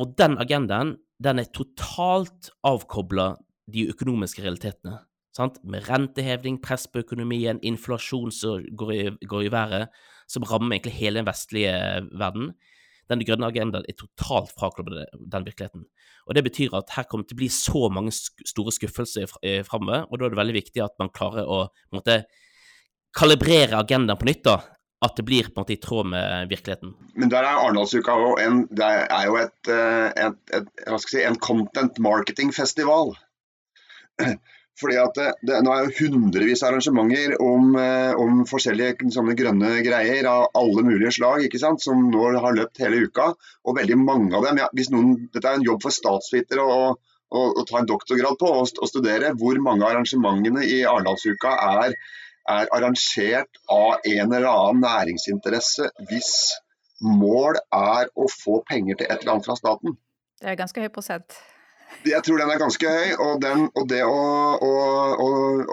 Og 0.00 0.14
den 0.18 0.38
agendaen 0.42 0.96
den 1.22 1.40
er 1.40 1.50
totalt 1.54 2.50
avkobla 2.66 3.34
de 3.70 3.86
økonomiske 3.92 4.42
realitetene. 4.42 4.98
Sant? 5.34 5.58
Med 5.66 5.86
renteheving, 5.88 6.60
press 6.62 6.86
på 6.90 7.02
økonomien, 7.02 7.58
inflasjon 7.66 8.30
som 8.34 8.62
går 8.78 8.92
i, 8.94 9.02
går 9.26 9.46
i 9.46 9.52
været, 9.54 9.94
som 10.30 10.46
rammer 10.46 10.76
egentlig 10.76 10.94
hele 10.98 11.20
den 11.20 11.28
vestlige 11.28 11.74
verden. 12.14 12.52
Den 13.10 13.24
grønne 13.26 13.50
agendaen 13.50 13.86
er 13.88 13.96
totalt 13.98 14.54
frakoblet 14.56 15.10
den 15.12 15.46
virkeligheten. 15.46 15.84
Og 16.26 16.34
Det 16.34 16.44
betyr 16.46 16.76
at 16.78 16.94
her 16.96 17.04
kommer 17.04 17.24
det 17.24 17.34
til 17.34 17.36
å 17.36 17.42
bli 17.42 17.50
så 17.52 17.88
mange 17.92 18.14
store 18.14 18.72
skuffelser 18.72 19.28
framover, 19.66 20.06
og 20.08 20.18
da 20.18 20.26
er 20.26 20.34
det 20.34 20.40
veldig 20.40 20.56
viktig 20.56 20.84
at 20.84 20.96
man 21.02 21.12
klarer 21.12 21.44
å 21.44 21.66
på 21.68 21.92
en 21.92 22.00
måte, 22.00 22.22
kalibrere 23.14 23.78
agendaen 23.78 24.20
på 24.20 24.28
nytt. 24.30 24.44
da, 24.44 24.60
at 25.04 25.16
det 25.16 25.24
blir 25.26 25.44
på 25.50 25.60
en 25.60 25.62
måte 25.62 25.74
i 25.74 25.80
tråd 25.80 26.06
med 26.08 26.48
virkeligheten. 26.48 26.94
Men 27.14 27.28
der 27.32 27.44
er 27.44 27.60
Arendalsuka 27.60 28.14
en, 28.40 28.64
eh, 28.72 29.42
et, 29.42 29.70
et, 30.56 30.68
et 30.86 31.04
si, 31.04 31.20
en 31.20 31.36
content 31.36 31.98
marketing-festival. 31.98 33.14
Fordi 34.80 34.96
at 34.98 35.14
det, 35.14 35.26
det, 35.46 35.60
Nå 35.62 35.70
er 35.70 35.84
jo 35.84 35.92
hundrevis 36.00 36.64
av 36.64 36.72
arrangementer 36.72 37.36
om, 37.42 37.76
eh, 37.78 38.14
om 38.18 38.42
forskjellige 38.48 39.10
sånne 39.14 39.36
grønne 39.38 39.70
greier 39.86 40.26
av 40.26 40.48
alle 40.58 40.82
mulige 40.86 41.12
slag 41.14 41.44
ikke 41.46 41.60
sant, 41.62 41.84
som 41.84 42.08
nå 42.10 42.32
har 42.34 42.56
løpt 42.56 42.82
hele 42.82 43.04
uka. 43.06 43.30
Og 43.64 43.78
veldig 43.78 44.00
mange 44.00 44.34
av 44.34 44.48
dem 44.48 44.64
ja, 44.64 44.70
hvis 44.74 44.90
noen, 44.94 45.28
Dette 45.34 45.52
er 45.52 45.60
en 45.60 45.68
jobb 45.68 45.84
for 45.84 45.94
statsvitere 45.94 46.64
å, 46.64 46.90
å, 46.96 47.44
å 47.44 47.66
ta 47.68 47.80
en 47.82 47.90
doktorgrad 47.92 48.40
på 48.40 48.50
og, 48.56 48.82
studere 48.90 49.36
hvor 49.38 49.60
mange 49.62 49.84
av 49.84 49.94
arrangementene 49.94 50.66
i 50.66 50.82
Arendalsuka 50.88 51.54
er 51.78 51.94
er 52.50 52.68
arrangert 52.76 53.60
av 53.72 54.04
en 54.04 54.32
eller 54.32 54.50
annen 54.50 54.84
næringsinteresse 54.84 55.88
hvis 56.10 56.34
mål 57.04 57.58
er 57.74 58.10
å 58.14 58.28
få 58.30 58.60
penger 58.68 59.00
til 59.00 59.10
et 59.10 59.22
eller 59.22 59.36
annet 59.36 59.48
fra 59.48 59.56
staten. 59.58 59.96
Det 60.40 60.52
er 60.52 60.60
ganske 60.60 60.80
høy 60.80 60.90
prosent. 60.92 61.36
Jeg 62.04 62.20
tror 62.26 62.40
den 62.40 62.50
er 62.50 62.60
ganske 62.60 62.90
høy, 62.90 63.10
og, 63.22 63.34
den, 63.40 63.66
og 63.78 63.88
det 63.88 64.02
å, 64.04 64.14
å, 64.66 64.70
å, 65.24 65.28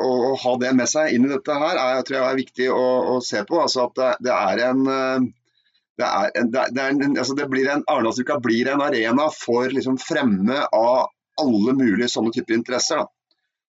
å, 0.06 0.34
ha 0.44 0.56
det 0.62 0.72
med 0.78 0.90
seg 0.92 1.16
inn 1.16 1.26
i 1.26 1.32
dette 1.32 1.56
her, 1.64 1.80
er, 1.80 2.02
tror 2.08 2.18
jeg 2.20 2.28
er 2.28 2.40
viktig 2.40 2.68
å, 2.72 3.18
se 3.26 3.42
på. 3.48 3.58
Altså 3.64 3.88
at 3.88 3.96
det, 3.98 4.12
det 4.28 4.36
er 4.36 4.64
en 4.70 4.84
det, 4.88 6.08
er, 6.08 6.30
det, 6.54 6.84
er 6.84 6.94
en, 6.94 7.18
altså 7.20 7.36
det 7.38 7.48
blir 7.52 7.68
en, 7.72 7.84
Arendalsuka 7.90 8.40
blir 8.44 8.70
en 8.72 8.84
arena 8.84 9.28
for 9.34 9.72
liksom 9.74 9.98
fremme 10.02 10.64
av 10.72 11.10
alle 11.42 11.76
mulige 11.78 12.10
sånne 12.12 12.34
typer 12.36 12.58
interesser. 12.58 13.04
Da 13.04 13.21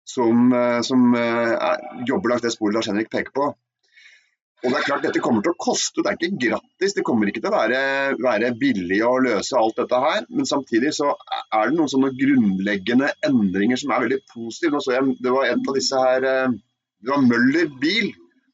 som, 0.05 0.53
eh, 0.53 0.81
som 0.81 1.15
eh, 1.15 1.77
jobber 2.07 2.29
langs 2.33 2.43
det 2.43 2.55
sporet 2.55 2.75
Lars 2.75 2.89
Henrik 2.91 3.11
peker 3.11 3.33
på. 3.35 3.53
Og 4.63 4.71
det 4.71 4.79
er 4.79 4.87
klart 4.87 5.03
Dette 5.03 5.23
kommer 5.23 5.43
til 5.43 5.57
å 5.57 5.59
koste, 5.59 6.05
det 6.05 6.13
er 6.13 6.19
ikke 6.19 6.43
gratis. 6.45 6.95
Det 6.95 7.03
kommer 7.07 7.27
ikke 7.27 7.41
til 7.43 7.51
å 7.51 7.57
være, 7.57 7.79
være 8.23 8.53
billig 8.61 9.01
å 9.03 9.17
løse 9.25 9.59
alt 9.59 9.81
dette 9.81 10.03
her. 10.05 10.21
Men 10.31 10.47
samtidig 10.47 10.93
så 10.95 11.09
er 11.11 11.71
det 11.71 11.79
noen 11.79 11.91
sånne 11.91 12.13
grunnleggende 12.15 13.09
endringer 13.27 13.81
som 13.81 13.91
er 13.91 14.05
veldig 14.05 14.21
positive. 14.31 14.77
Nå 14.77 14.83
så 14.85 14.95
jeg, 14.95 15.17
Det 15.19 15.33
var 15.35 15.49
en 15.49 15.65
av 15.67 15.79
disse 15.79 16.05
her, 16.05 16.29
eh, 16.31 16.55
det 17.03 17.11
var 17.11 17.27
Møller 17.27 17.73
bil 17.83 18.13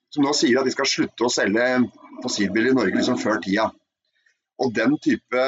som 0.08 0.24
nå 0.24 0.32
sier 0.32 0.56
at 0.56 0.64
de 0.64 0.72
skal 0.72 0.88
slutte 0.88 1.26
å 1.26 1.32
selge 1.32 1.66
fossilbiler 2.22 2.72
i 2.72 2.78
Norge 2.78 2.96
liksom 2.96 3.20
før 3.20 3.42
tida. 3.44 3.68
Og 4.58 4.72
den 4.74 4.96
type, 5.04 5.42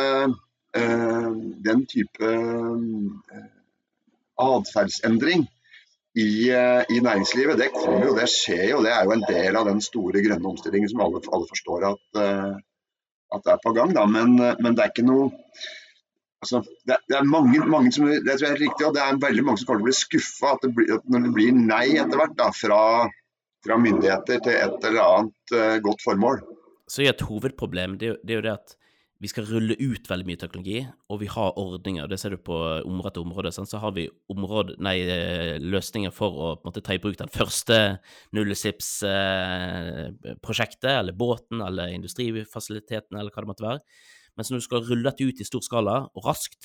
den 1.65 1.81
type 1.91 2.29
atferdsendring 4.39 5.49
i, 6.19 6.51
eh, 6.51 6.83
i, 6.89 7.01
næringslivet, 7.01 7.59
det 7.59 7.71
kommer 7.75 8.09
jo, 8.09 8.15
det 8.19 8.27
skjer 8.31 8.65
jo. 8.73 8.81
Det 8.83 8.93
er 8.93 9.05
jo 9.07 9.15
en 9.15 9.27
del 9.29 9.59
av 9.59 9.69
den 9.69 9.83
store 9.85 10.23
grønne 10.25 10.51
omstillingen 10.53 10.91
som 10.91 11.03
alle, 11.05 11.23
alle 11.31 11.51
forstår 11.51 11.87
at, 11.93 12.03
uh, 12.19 12.57
at, 13.37 13.45
det 13.45 13.53
er 13.55 13.61
på 13.63 13.75
gang. 13.77 13.95
Men, 14.11 14.35
men 14.59 14.75
det 14.75 14.85
er 14.85 14.91
ikke 14.91 15.07
noe 15.07 15.29
altså, 16.43 16.65
det, 16.89 16.99
det, 17.07 17.17
er 17.21 17.31
mange, 17.31 17.63
mange 17.63 17.95
som 17.95 18.09
det 18.11 18.25
tror 18.27 18.49
jeg 18.49 18.57
er 18.57 18.65
riktig, 18.65 18.89
og 18.89 18.97
det 18.97 19.05
er 19.05 19.23
veldig 19.23 19.47
mange 19.47 19.63
som 19.63 19.71
kommer 19.71 19.85
til 19.85 19.87
å 19.87 19.91
bli 19.91 20.01
skuffa 20.01 20.57
når 21.15 21.27
det 21.29 21.35
blir 21.37 21.55
nei 21.55 21.87
etter 21.95 22.19
hvert 22.19 22.37
da, 22.41 22.51
fra, 22.59 22.83
fra, 23.67 23.79
myndigheter 23.79 24.43
til 24.43 24.57
et 24.57 24.91
eller 24.91 25.05
annet 25.05 25.85
godt 25.87 26.03
formål. 26.03 26.43
Så 26.91 27.07
Et 27.07 27.23
hovedproblem 27.23 28.01
det 28.01 28.17
er 28.17 28.41
jo 28.41 28.47
det 28.49 28.57
at 28.57 28.80
vi 29.21 29.29
skal 29.29 29.45
rulle 29.45 29.75
ut 29.77 30.07
veldig 30.09 30.25
mye 30.25 30.41
teknologi, 30.41 30.79
og 31.13 31.19
vi 31.21 31.27
har 31.29 31.53
ordninger. 31.61 32.09
Det 32.09 32.17
ser 32.23 32.33
du 32.33 32.39
på 32.41 32.57
område 32.89 33.11
etter 33.11 33.21
område. 33.21 33.51
Sant? 33.53 33.69
så 33.69 33.77
har 33.83 33.93
vi 33.93 34.09
område, 34.33 34.81
nei, 34.81 35.05
eh, 35.05 35.61
løsninger 35.61 36.09
for 36.17 36.33
å 36.33 36.57
måte, 36.65 36.81
ta 36.81 36.97
i 36.97 37.03
bruk 37.03 37.19
den 37.21 37.29
første 37.29 38.01
nullutslippsprosjektet, 38.33 40.95
eller 40.95 41.13
båten, 41.13 41.61
eller 41.67 41.93
industrifasiliteten, 41.93 43.13
eller 43.19 43.31
hva 43.31 43.41
det 43.45 43.51
måtte 43.53 43.69
være. 43.69 43.81
Men 44.37 44.45
når 44.49 44.59
du 44.63 44.67
skal 44.71 44.87
rulle 44.89 45.09
dette 45.11 45.27
ut 45.29 45.37
i 45.37 45.51
stor 45.51 45.63
skala, 45.69 45.97
og 46.17 46.21
raskt, 46.25 46.63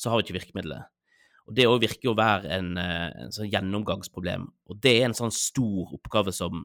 så 0.00 0.08
har 0.08 0.16
vi 0.16 0.22
ikke 0.24 0.40
virkemidlet. 0.40 0.82
Og 1.48 1.52
Det 1.56 1.68
òg 1.68 1.84
virker 1.84 2.08
å 2.08 2.16
være 2.16 2.48
en, 2.56 2.78
eh, 2.78 3.10
en 3.24 3.32
sånn 3.36 3.52
gjennomgangsproblem. 3.52 4.42
Og 4.70 4.74
det 4.80 4.94
er 5.02 5.06
en 5.12 5.14
sånn 5.14 5.32
stor 5.32 5.92
oppgave 5.92 6.32
som 6.32 6.64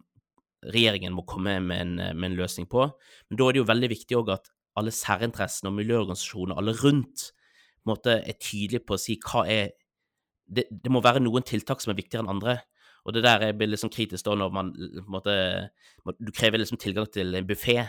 regjeringen 0.64 1.12
må 1.12 1.28
komme 1.28 1.60
med 1.60 1.82
en, 1.82 1.96
med 2.16 2.32
en 2.32 2.38
løsning 2.40 2.68
på. 2.70 2.94
Men 3.28 3.36
da 3.36 3.44
er 3.44 3.52
det 3.52 3.60
jo 3.60 3.74
veldig 3.74 3.90
viktig 3.92 4.16
òg 4.16 4.30
at 4.40 4.48
alle 4.80 4.94
særinteressene 4.96 5.72
og 5.72 5.78
miljøorganisasjonene, 5.78 6.58
alle 6.58 6.76
rundt, 6.82 7.30
måte 7.88 8.20
er 8.22 8.38
tydelige 8.40 8.86
på 8.88 8.96
å 8.96 9.02
si 9.02 9.18
hva 9.22 9.44
er 9.50 9.74
det, 10.48 10.68
det, 10.70 10.92
må 10.92 11.02
være 11.04 11.22
noen 11.24 11.46
tiltak 11.48 11.82
som 11.82 11.94
er 11.94 12.00
viktigere 12.00 12.24
enn 12.26 12.34
andre. 12.36 12.58
Og 13.04 13.16
det 13.16 13.24
der 13.26 13.46
blir 13.58 13.72
liksom 13.72 13.92
kritisk 13.92 14.26
da 14.28 14.36
når 14.40 14.52
man 14.56 14.72
måte 15.12 15.34
Du 16.20 16.32
krever 16.36 16.62
liksom 16.62 16.80
tilgang 16.80 17.08
til 17.12 17.36
en 17.36 17.48
buffé, 17.48 17.82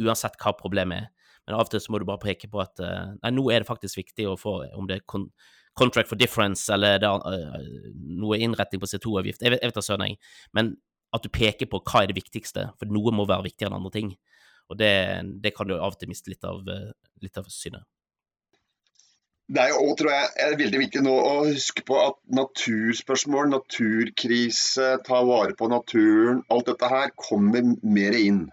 uansett 0.00 0.38
hva 0.40 0.54
problemet 0.56 1.04
er. 1.04 1.08
Men 1.46 1.56
av 1.56 1.64
og 1.66 1.72
til 1.72 1.82
så 1.82 1.92
må 1.92 2.00
du 2.00 2.06
bare 2.08 2.22
peke 2.22 2.48
på 2.52 2.60
at 2.62 2.80
uh, 2.84 3.16
nei, 3.16 3.32
nå 3.32 3.46
er 3.50 3.62
det 3.62 3.68
faktisk 3.68 3.98
viktig 3.98 4.28
å 4.28 4.36
få 4.38 4.60
om 4.76 4.86
det 4.88 5.00
er 5.00 5.08
kon 5.08 5.30
contract 5.78 6.10
for 6.10 6.18
difference 6.18 6.66
eller 6.74 6.98
det 7.00 7.08
er, 7.08 7.22
uh, 7.24 7.90
noe 8.20 8.38
innretning 8.42 8.82
på 8.82 8.88
CO2-avgift. 8.90 9.42
Jeg 9.42 9.54
vet, 9.54 9.62
jeg 9.62 9.70
vet 9.70 9.78
da 9.78 9.84
søren, 9.84 10.04
jeg. 10.08 10.18
Men 10.56 10.74
at 11.16 11.24
du 11.24 11.30
peker 11.32 11.68
på 11.70 11.80
hva 11.80 12.04
er 12.04 12.10
det 12.10 12.18
viktigste, 12.18 12.68
for 12.78 12.92
noe 12.92 13.12
må 13.14 13.26
være 13.28 13.48
viktigere 13.48 13.72
enn 13.72 13.78
andre 13.80 13.92
ting. 13.94 14.12
Og 14.70 14.78
det, 14.78 14.92
det 15.42 15.54
kan 15.56 15.68
du 15.68 15.76
av 15.76 15.94
og 15.94 15.98
til 16.00 16.10
miste 16.10 16.30
litt 16.32 16.46
av, 16.46 16.62
eh, 16.70 16.92
litt 17.24 17.40
av 17.40 17.48
synet. 17.50 17.86
Det 19.50 19.58
er 19.64 19.72
jo 19.72 19.80
også, 19.82 19.96
tror 19.98 20.12
jeg, 20.14 20.26
er 20.44 20.58
veldig 20.60 20.80
viktig 20.84 21.00
nå 21.02 21.12
å 21.26 21.32
huske 21.48 21.82
på 21.86 21.96
at 21.98 22.18
naturspørsmål, 22.38 23.48
naturkrise, 23.50 24.92
ta 25.08 25.22
vare 25.26 25.56
på 25.58 25.66
naturen, 25.72 26.44
alt 26.54 26.70
dette 26.70 26.90
her 26.92 27.10
kommer 27.18 27.72
mer 27.82 28.14
inn 28.14 28.44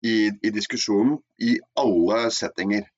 i, 0.00 0.30
i 0.32 0.52
diskusjonen 0.54 1.18
i 1.44 1.58
alle 1.76 2.30
settinger. 2.32 2.88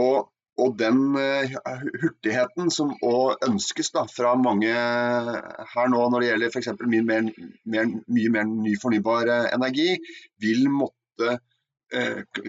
Og 0.00 0.30
og 0.60 0.76
den 0.78 0.98
uh, 1.16 1.58
hurtigheten 2.02 2.70
som 2.74 2.92
òg 3.06 3.44
ønskes 3.46 3.92
da, 3.94 4.04
fra 4.10 4.34
mange 4.38 4.70
her 4.70 5.92
nå 5.92 6.02
når 6.12 6.22
det 6.24 6.30
gjelder 6.30 6.52
f.eks. 6.52 6.72
Mye, 6.90 7.84
mye 8.16 8.32
mer 8.34 8.50
ny 8.50 8.74
fornybar 8.80 9.30
eh, 9.30 9.48
energi, 9.54 9.94
vil 10.42 10.66
måtte 10.72 11.38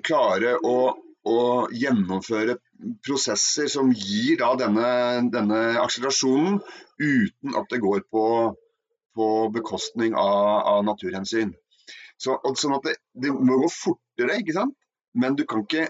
klare 0.05 0.55
å, 0.67 0.75
å, 1.27 1.37
gjennomføre 1.73 2.57
prosesser 3.05 3.69
som 3.71 3.91
gir 3.93 4.39
da 4.41 4.51
denne, 4.59 4.91
denne 5.33 5.61
akselerasjonen, 5.81 6.59
uten 7.01 7.57
at 7.57 7.69
det 7.73 7.81
går 7.83 8.05
på, 8.13 8.25
på 9.17 9.27
bekostning 9.53 10.17
av, 10.17 10.61
av 10.75 10.85
naturhensyn. 10.87 11.53
Så, 12.21 12.37
sånn 12.57 12.77
at 12.77 12.85
det, 12.85 12.95
det, 13.17 13.33
må 13.33 13.57
gå 13.63 13.69
fortere, 13.73 14.41
ikke 14.41 14.57
sant? 14.59 14.77
men 15.17 15.35
du 15.35 15.43
kan 15.49 15.65
ikke 15.65 15.87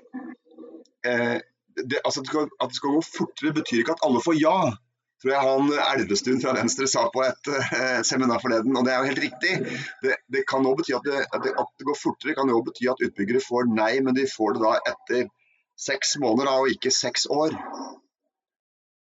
eh, 1.06 1.38
det, 1.78 2.00
altså, 2.04 2.24
At 2.24 2.72
det 2.72 2.78
skal 2.78 2.96
gå 2.96 3.02
fortere, 3.06 3.54
betyr 3.54 3.84
ikke 3.84 3.94
at 3.94 4.06
alle 4.08 4.22
får 4.24 4.40
ja. 4.40 4.56
Tror 5.22 5.34
jeg 5.34 5.46
han 5.46 5.72
Elvestuen 5.94 6.42
fra 6.42 6.56
Venstre 6.58 6.88
sa 6.90 7.06
på 7.14 7.24
et 7.26 7.52
uh, 7.54 8.02
seminar 8.08 8.42
forleden, 8.44 8.76
og 8.78 8.88
det 8.88 8.94
er 8.94 9.02
jo 9.02 9.12
helt 9.12 9.24
riktig. 9.26 9.80
Det, 10.04 10.18
det 10.34 10.44
kan 10.50 10.66
også 10.66 10.82
bety 10.82 10.96
at 10.98 11.08
det, 11.08 11.24
at 11.30 11.48
det, 11.78 11.88
går 11.88 12.00
fortere, 12.00 12.36
kan 12.38 12.50
jo 12.50 12.62
bety 12.66 12.90
at 12.90 13.04
utbyggere 13.08 13.44
får 13.46 13.70
nei, 13.70 13.94
men 14.06 14.18
de 14.18 14.28
får 14.30 14.58
det 14.58 14.64
da 14.66 14.76
etter 14.94 15.28
seks 15.82 16.16
måneder 16.22 16.50
da, 16.50 16.60
og 16.62 16.74
ikke 16.74 16.94
seks 16.94 17.28
år. 17.32 17.56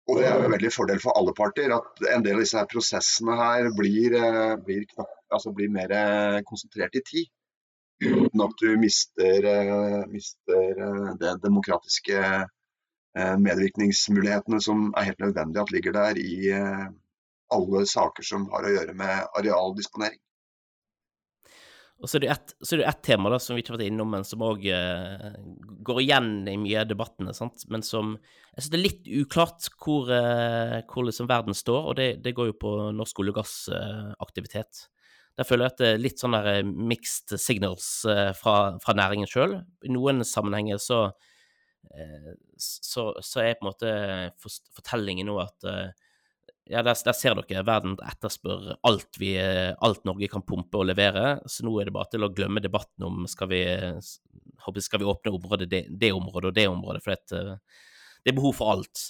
Og 0.07 0.19
det 0.21 0.27
er 0.29 0.37
jo 0.39 0.51
veldig 0.53 0.71
fordel 0.71 0.99
for 1.03 1.19
alle 1.19 1.33
parter 1.35 1.73
at 1.75 2.05
en 2.13 2.23
del 2.23 2.37
av 2.37 2.45
disse 2.45 2.55
her 2.55 2.69
prosessene 2.71 3.35
her 3.35 3.71
blir, 3.75 4.15
uh, 4.15 4.53
blir, 4.63 4.87
knapp, 4.93 5.11
altså 5.35 5.51
blir 5.55 5.73
mer 5.73 5.91
uh, 5.91 6.43
konsentrert 6.47 6.95
i 6.95 7.03
tid 7.03 7.33
uten 7.97 8.43
at 8.45 8.59
du 8.61 8.75
mister, 8.77 9.45
mister 10.11 10.81
det 11.17 11.31
demokratiske 11.41 12.19
medvirkningsmulighetene 13.17 14.59
som 14.63 14.91
er 14.97 15.09
helt 15.09 15.23
nødvendig 15.23 15.61
at 15.61 15.73
ligger 15.73 15.95
der 15.95 16.19
i 16.21 16.53
alle 17.53 17.83
saker 17.87 18.25
som 18.27 18.47
har 18.51 18.67
å 18.67 18.73
gjøre 18.73 18.95
med 18.97 19.37
arealdisponering. 19.39 20.19
Og 21.97 22.11
så 22.11 22.19
er 22.19 22.25
det 22.25 22.29
ett, 22.29 22.51
et 22.77 22.99
tema 23.01 23.31
da, 23.33 23.39
som 23.41 23.55
vi 23.55 23.63
ikke 23.63 23.73
har 23.73 23.79
vært 23.79 23.89
innom, 23.89 24.11
men 24.13 24.25
som 24.27 24.43
òg 24.45 24.67
uh, 24.69 25.31
går 25.87 26.01
igjen 26.03 26.27
i 26.45 26.53
mye 26.61 26.83
av 26.83 26.91
debattene. 26.91 27.33
Sant? 27.33 27.63
Men 27.73 27.81
som 27.81 28.11
jeg 28.19 28.59
synes 28.59 28.69
det 28.69 28.77
er 28.77 28.83
litt 28.83 29.09
uklart 29.23 29.69
hvor, 29.81 30.11
uh, 30.11 30.75
hvor 30.91 31.07
liksom 31.07 31.31
verden 31.31 31.57
står, 31.57 31.89
og 31.89 31.97
det, 31.97 32.11
det, 32.21 32.35
går 32.37 32.51
jo 32.51 32.59
på 32.61 32.75
norsk 32.99 33.23
olje- 33.23 33.33
og 33.33 33.39
gassaktivitet. 33.39 34.83
Uh, 34.83 34.97
der 35.37 35.45
føler 35.45 35.67
jeg 35.67 35.73
at 35.75 35.81
det 35.81 35.89
er 35.93 35.99
litt 36.01 36.21
sånn 36.21 36.33
der 36.33 36.47
eh, 36.49 36.65
mixed 36.65 37.35
signals 37.37 37.87
eh, 38.09 38.31
fra, 38.37 38.55
fra 38.81 38.95
næringen 38.97 39.29
sjøl. 39.29 39.59
I 39.85 39.93
noen 39.93 40.25
sammenhenger 40.25 40.81
så, 40.81 41.01
eh, 41.11 41.35
så, 42.57 43.03
så, 43.23 43.39
er 43.41 43.55
på 43.57 43.65
en 43.65 43.69
måte 43.71 43.91
fortellingen 44.75 45.29
nå 45.29 45.37
at 45.41 45.65
ja, 46.69 46.83
der, 46.83 46.97
der, 47.05 47.15
ser 47.15 47.37
dere, 47.37 47.63
verden 47.65 47.95
etterspør 48.03 48.73
alt, 48.87 49.19
vi, 49.19 49.31
alt 49.39 50.03
Norge 50.07 50.29
kan 50.31 50.43
pumpe 50.45 50.81
og 50.81 50.89
levere, 50.89 51.37
så 51.47 51.65
nå 51.65 51.73
er 51.79 51.89
det 51.89 51.95
bare 51.95 52.11
til 52.11 52.27
å 52.27 52.31
glemme 52.35 52.63
debatten 52.63 53.07
om 53.07 53.27
skal 53.29 53.51
vi, 53.51 53.61
skal 54.83 55.01
vi 55.01 55.07
åpne 55.07 55.33
området, 55.37 55.69
det, 55.71 55.83
det, 55.89 56.11
området 56.15 56.51
og 56.51 56.57
det 56.57 56.67
området, 56.69 57.03
for 57.05 57.15
det, 57.15 57.43
det 58.23 58.33
er 58.33 58.39
behov 58.39 58.57
for 58.57 58.75
alt. 58.75 59.05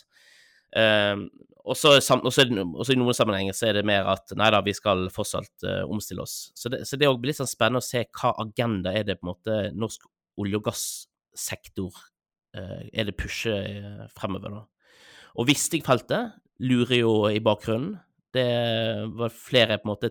Uh, 0.76 1.26
og 1.68 1.76
så 1.76 1.98
i 1.98 3.00
noen 3.00 3.16
sammenhenger 3.16 3.56
så 3.56 3.70
er 3.70 3.80
det 3.80 3.88
mer 3.88 4.08
at 4.14 4.32
nei 4.40 4.52
da, 4.54 4.62
vi 4.64 4.76
skal 4.76 5.08
fortsatt 5.12 5.66
uh, 5.68 5.82
omstille 5.90 6.24
oss. 6.24 6.52
Så 6.56 6.72
det, 6.72 6.84
så 6.88 7.00
blir 7.00 7.32
litt 7.32 7.40
sånn 7.40 7.50
spennende 7.50 7.82
å 7.84 7.88
se 7.88 8.06
hva 8.06 8.36
agenda 8.44 8.94
er 8.96 9.08
det 9.08 9.18
på 9.20 9.28
en 9.28 9.34
måte 9.34 9.58
norsk 9.76 10.06
olje- 10.40 10.62
og 10.62 10.70
gassektor 10.70 11.98
er 12.92 13.08
det 13.08 13.16
pusher 13.20 13.70
uh, 13.84 14.04
fremover, 14.18 14.60
da. 14.60 14.92
Og 15.38 15.50
Wisting-feltet 15.50 16.38
lurer 16.66 16.98
jo 16.98 17.14
i 17.30 17.42
bakgrunnen. 17.44 17.98
Det 18.34 18.48
var 19.18 19.34
flere 19.34 19.78
på 19.80 19.88
en 19.88 19.92
måte 19.94 20.10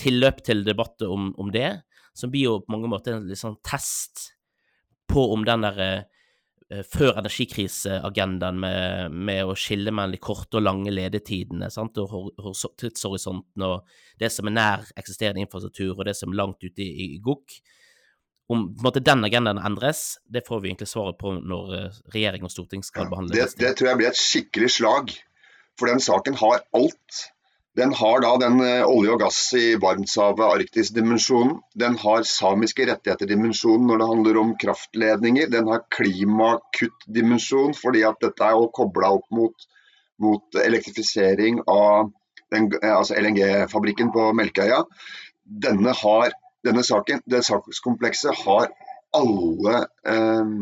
tilløp 0.00 0.40
til 0.46 0.62
debatter 0.66 1.10
om, 1.10 1.32
om, 1.38 1.50
det, 1.54 1.82
som 2.16 2.30
blir 2.32 2.48
jo 2.48 2.60
på 2.62 2.74
mange 2.74 2.90
måter 2.90 3.18
en 3.18 3.38
sånn 3.38 3.58
test 3.66 4.30
på 5.10 5.26
om 5.34 5.44
den 5.46 5.66
derre 5.66 5.90
Eh, 6.72 6.80
før 6.88 7.18
energikriseagendaen 7.20 8.56
med, 8.56 9.12
med, 9.12 9.42
å 9.44 9.56
skille 9.58 9.92
mellom 9.92 10.14
de 10.14 10.20
korte 10.22 10.56
og 10.56 10.64
lange 10.64 10.92
ledetidene 10.94 11.68
sant? 11.70 11.98
og 12.00 12.30
tidshorisonten 12.80 13.66
og 13.66 13.90
det 14.20 14.30
som 14.32 14.48
er 14.48 14.54
nær 14.56 14.86
eksisterende 14.96 15.44
infrastruktur 15.44 15.92
og 15.92 16.06
det 16.08 16.16
som 16.16 16.32
er 16.32 16.40
langt 16.40 16.64
ute 16.64 16.80
i, 16.80 16.88
i 17.04 17.20
GOK. 17.20 17.58
Om 18.52 18.64
måte, 18.84 19.00
den 19.00 19.24
agendaen 19.24 19.58
endres, 19.58 20.18
det 20.28 20.44
får 20.46 20.60
vi 20.60 20.68
egentlig 20.72 20.90
svaret 20.90 21.16
på 21.20 21.32
når 21.38 21.76
eh, 21.78 22.00
regjering 22.12 22.44
og 22.44 22.52
storting 22.52 22.84
skal 22.84 23.08
behandle 23.12 23.36
det. 23.36 23.46
Det 23.60 23.72
tror 23.78 23.92
jeg 23.92 24.00
blir 24.00 24.10
et 24.10 24.20
skikkelig 24.20 24.72
slag, 24.78 25.14
for 25.80 25.90
den 25.90 26.02
saken 26.04 26.36
har 26.38 26.60
alt 26.76 27.22
den 27.76 27.92
har 27.92 28.20
da 28.22 28.36
den 28.38 28.60
eh, 28.62 28.86
olje 28.86 29.14
og 29.16 29.22
gass 29.24 29.38
i 29.58 29.74
Barentshavet, 29.82 30.44
Arktis-dimensjonen. 30.46 31.56
Den 31.74 31.96
har 31.98 32.26
samiske 32.28 32.86
rettigheter-dimensjonen 32.86 33.88
når 33.90 34.00
det 34.00 34.10
handler 34.12 34.38
om 34.42 34.52
kraftledninger. 34.62 35.48
Den 35.50 35.70
har 35.72 35.82
klimakutt-dimensjon, 35.96 37.74
fordi 37.74 38.04
at 38.06 38.20
dette 38.22 38.46
er 38.46 38.68
kobla 38.78 39.10
opp 39.16 39.26
mot, 39.34 39.66
mot, 40.22 40.60
elektrifisering 40.62 41.64
av 41.66 42.12
den, 42.54 42.70
eh, 42.78 42.94
altså 42.94 43.18
LNG-fabrikken 43.18 44.14
på 44.14 44.30
Melkøya. 44.38 44.84
Denne, 45.42 45.96
har, 45.98 46.38
denne 46.64 46.84
saken, 46.86 47.20
det 47.30 47.44
sakskomplekset 47.46 48.44
har 48.44 48.70
alle 49.14 49.76
eh, 50.08 50.54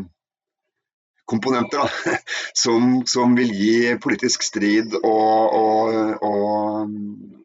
komponenter 1.33 1.79
da, 1.79 1.89
som, 2.53 3.03
som, 3.07 3.35
vil 3.37 3.53
gi 3.57 3.97
politisk 4.03 4.45
strid 4.45 4.97
og, 4.99 5.57
og, 5.57 6.25
og, 6.29 6.97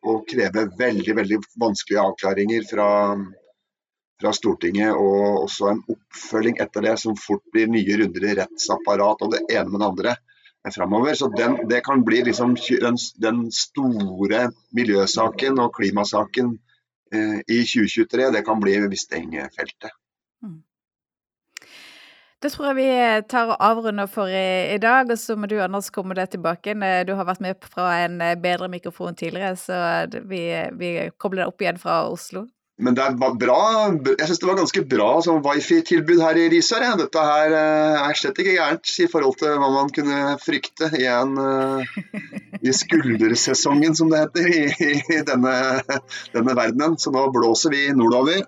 og, 0.04 0.24
kreve 0.28 0.68
veldig 0.80 1.16
veldig 1.22 1.42
vanskelige 1.62 2.04
avklaringer 2.04 2.68
fra, 2.70 2.90
fra, 4.22 4.34
Stortinget. 4.36 4.92
Og 4.92 5.44
også 5.46 5.72
en 5.72 5.84
oppfølging 5.96 6.60
etter 6.64 6.90
det, 6.90 6.98
som 7.04 7.18
fort 7.20 7.46
blir 7.54 7.72
nye 7.72 8.02
runder 8.02 8.28
i 8.28 8.38
rettsapparat 8.42 9.24
og 9.24 9.36
det 9.36 9.46
ene 9.48 9.72
med 9.72 9.84
det 9.84 9.92
andre 9.92 10.18
fremover. 10.76 11.16
Så 11.16 11.32
den, 11.32 11.60
Det 11.70 11.84
kan 11.86 12.04
bli 12.04 12.24
liksom 12.28 12.58
den, 12.82 12.98
den 13.24 13.46
store 13.52 14.50
miljøsaken 14.76 15.60
og 15.64 15.76
klimasaken 15.80 16.58
eh, 16.58 16.67
i 17.14 17.62
2023. 17.64 18.32
Det 18.36 18.44
kan 18.46 18.60
bli 18.64 18.76
Wisting-feltet. 18.88 19.94
Mm. 20.44 20.62
Det 22.42 22.52
tror 22.54 22.68
jeg 22.70 22.78
vi 22.78 22.90
tar 23.30 23.54
og 23.54 23.64
avrunder 23.66 24.10
for 24.12 24.30
i, 24.30 24.74
i, 24.76 24.78
dag, 24.78 25.10
og 25.10 25.18
så 25.18 25.36
må 25.36 25.50
du 25.50 25.56
Anders 25.62 25.90
komme 25.94 26.18
deg 26.18 26.30
tilbake. 26.36 26.76
Du 27.08 27.16
har 27.18 27.26
vært 27.26 27.42
med 27.42 27.66
fra 27.66 27.90
en 28.04 28.20
bedre 28.44 28.70
mikrofon 28.70 29.18
tidligere, 29.18 29.56
så 29.58 29.80
vi, 30.30 30.44
vi 30.78 30.92
kobler 31.18 31.44
deg 31.46 31.54
opp 31.54 31.66
igjen 31.66 31.82
fra 31.82 32.04
Oslo. 32.12 32.46
Men 32.78 32.94
det 32.94 33.02
er 33.02 33.16
bra, 33.18 33.62
jeg 34.06 34.28
syns 34.30 34.42
det 34.44 34.48
var 34.48 34.60
ganske 34.60 34.84
bra 34.86 35.08
sånn 35.26 35.40
wifi-tilbud 35.42 36.20
her 36.22 36.38
i 36.38 36.44
Risør. 36.54 36.84
Ja. 36.86 36.92
Dette 37.00 37.24
her 37.26 37.56
eh, 37.58 38.04
er 38.04 38.20
slett 38.20 38.38
ikke 38.44 38.54
gærent 38.60 38.92
i 39.02 39.08
forhold 39.10 39.40
til 39.40 39.56
hva 39.58 39.70
man 39.74 39.90
kunne 39.96 40.36
frykte 40.44 40.92
i, 40.94 41.08
en, 41.10 41.34
i 42.62 42.76
skuldersesongen, 42.82 43.98
som 43.98 44.14
det 44.14 44.22
heter, 44.28 44.52
i, 44.54 44.92
i 45.18 45.24
denne, 45.26 45.56
denne 46.36 46.58
verdenen. 46.60 47.00
Så 47.02 47.14
nå 47.16 47.26
blåser 47.34 47.74
vi 47.74 47.88
nordover. 47.98 48.46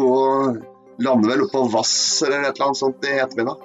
Og 0.00 0.56
lander 1.04 1.34
vel 1.34 1.44
oppå 1.44 1.66
Vass 1.72 2.22
eller 2.24 2.40
et 2.40 2.54
eller 2.54 2.70
annet 2.70 2.80
sånt 2.80 3.04
i 3.04 3.16
ettermiddag. 3.20 3.64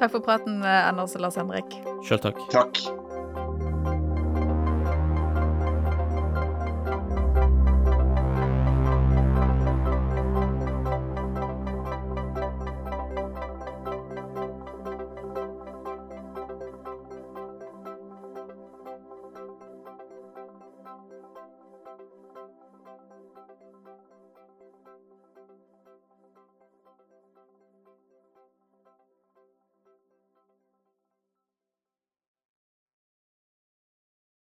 Takk 0.00 0.14
for 0.14 0.24
praten, 0.24 0.62
eh, 0.62 0.88
Anders 0.88 1.18
og 1.18 1.26
Lars 1.26 1.36
Henrik. 1.40 1.76
Sjøl 2.06 2.22
takk. 2.22 2.38
Takk. 2.54 2.78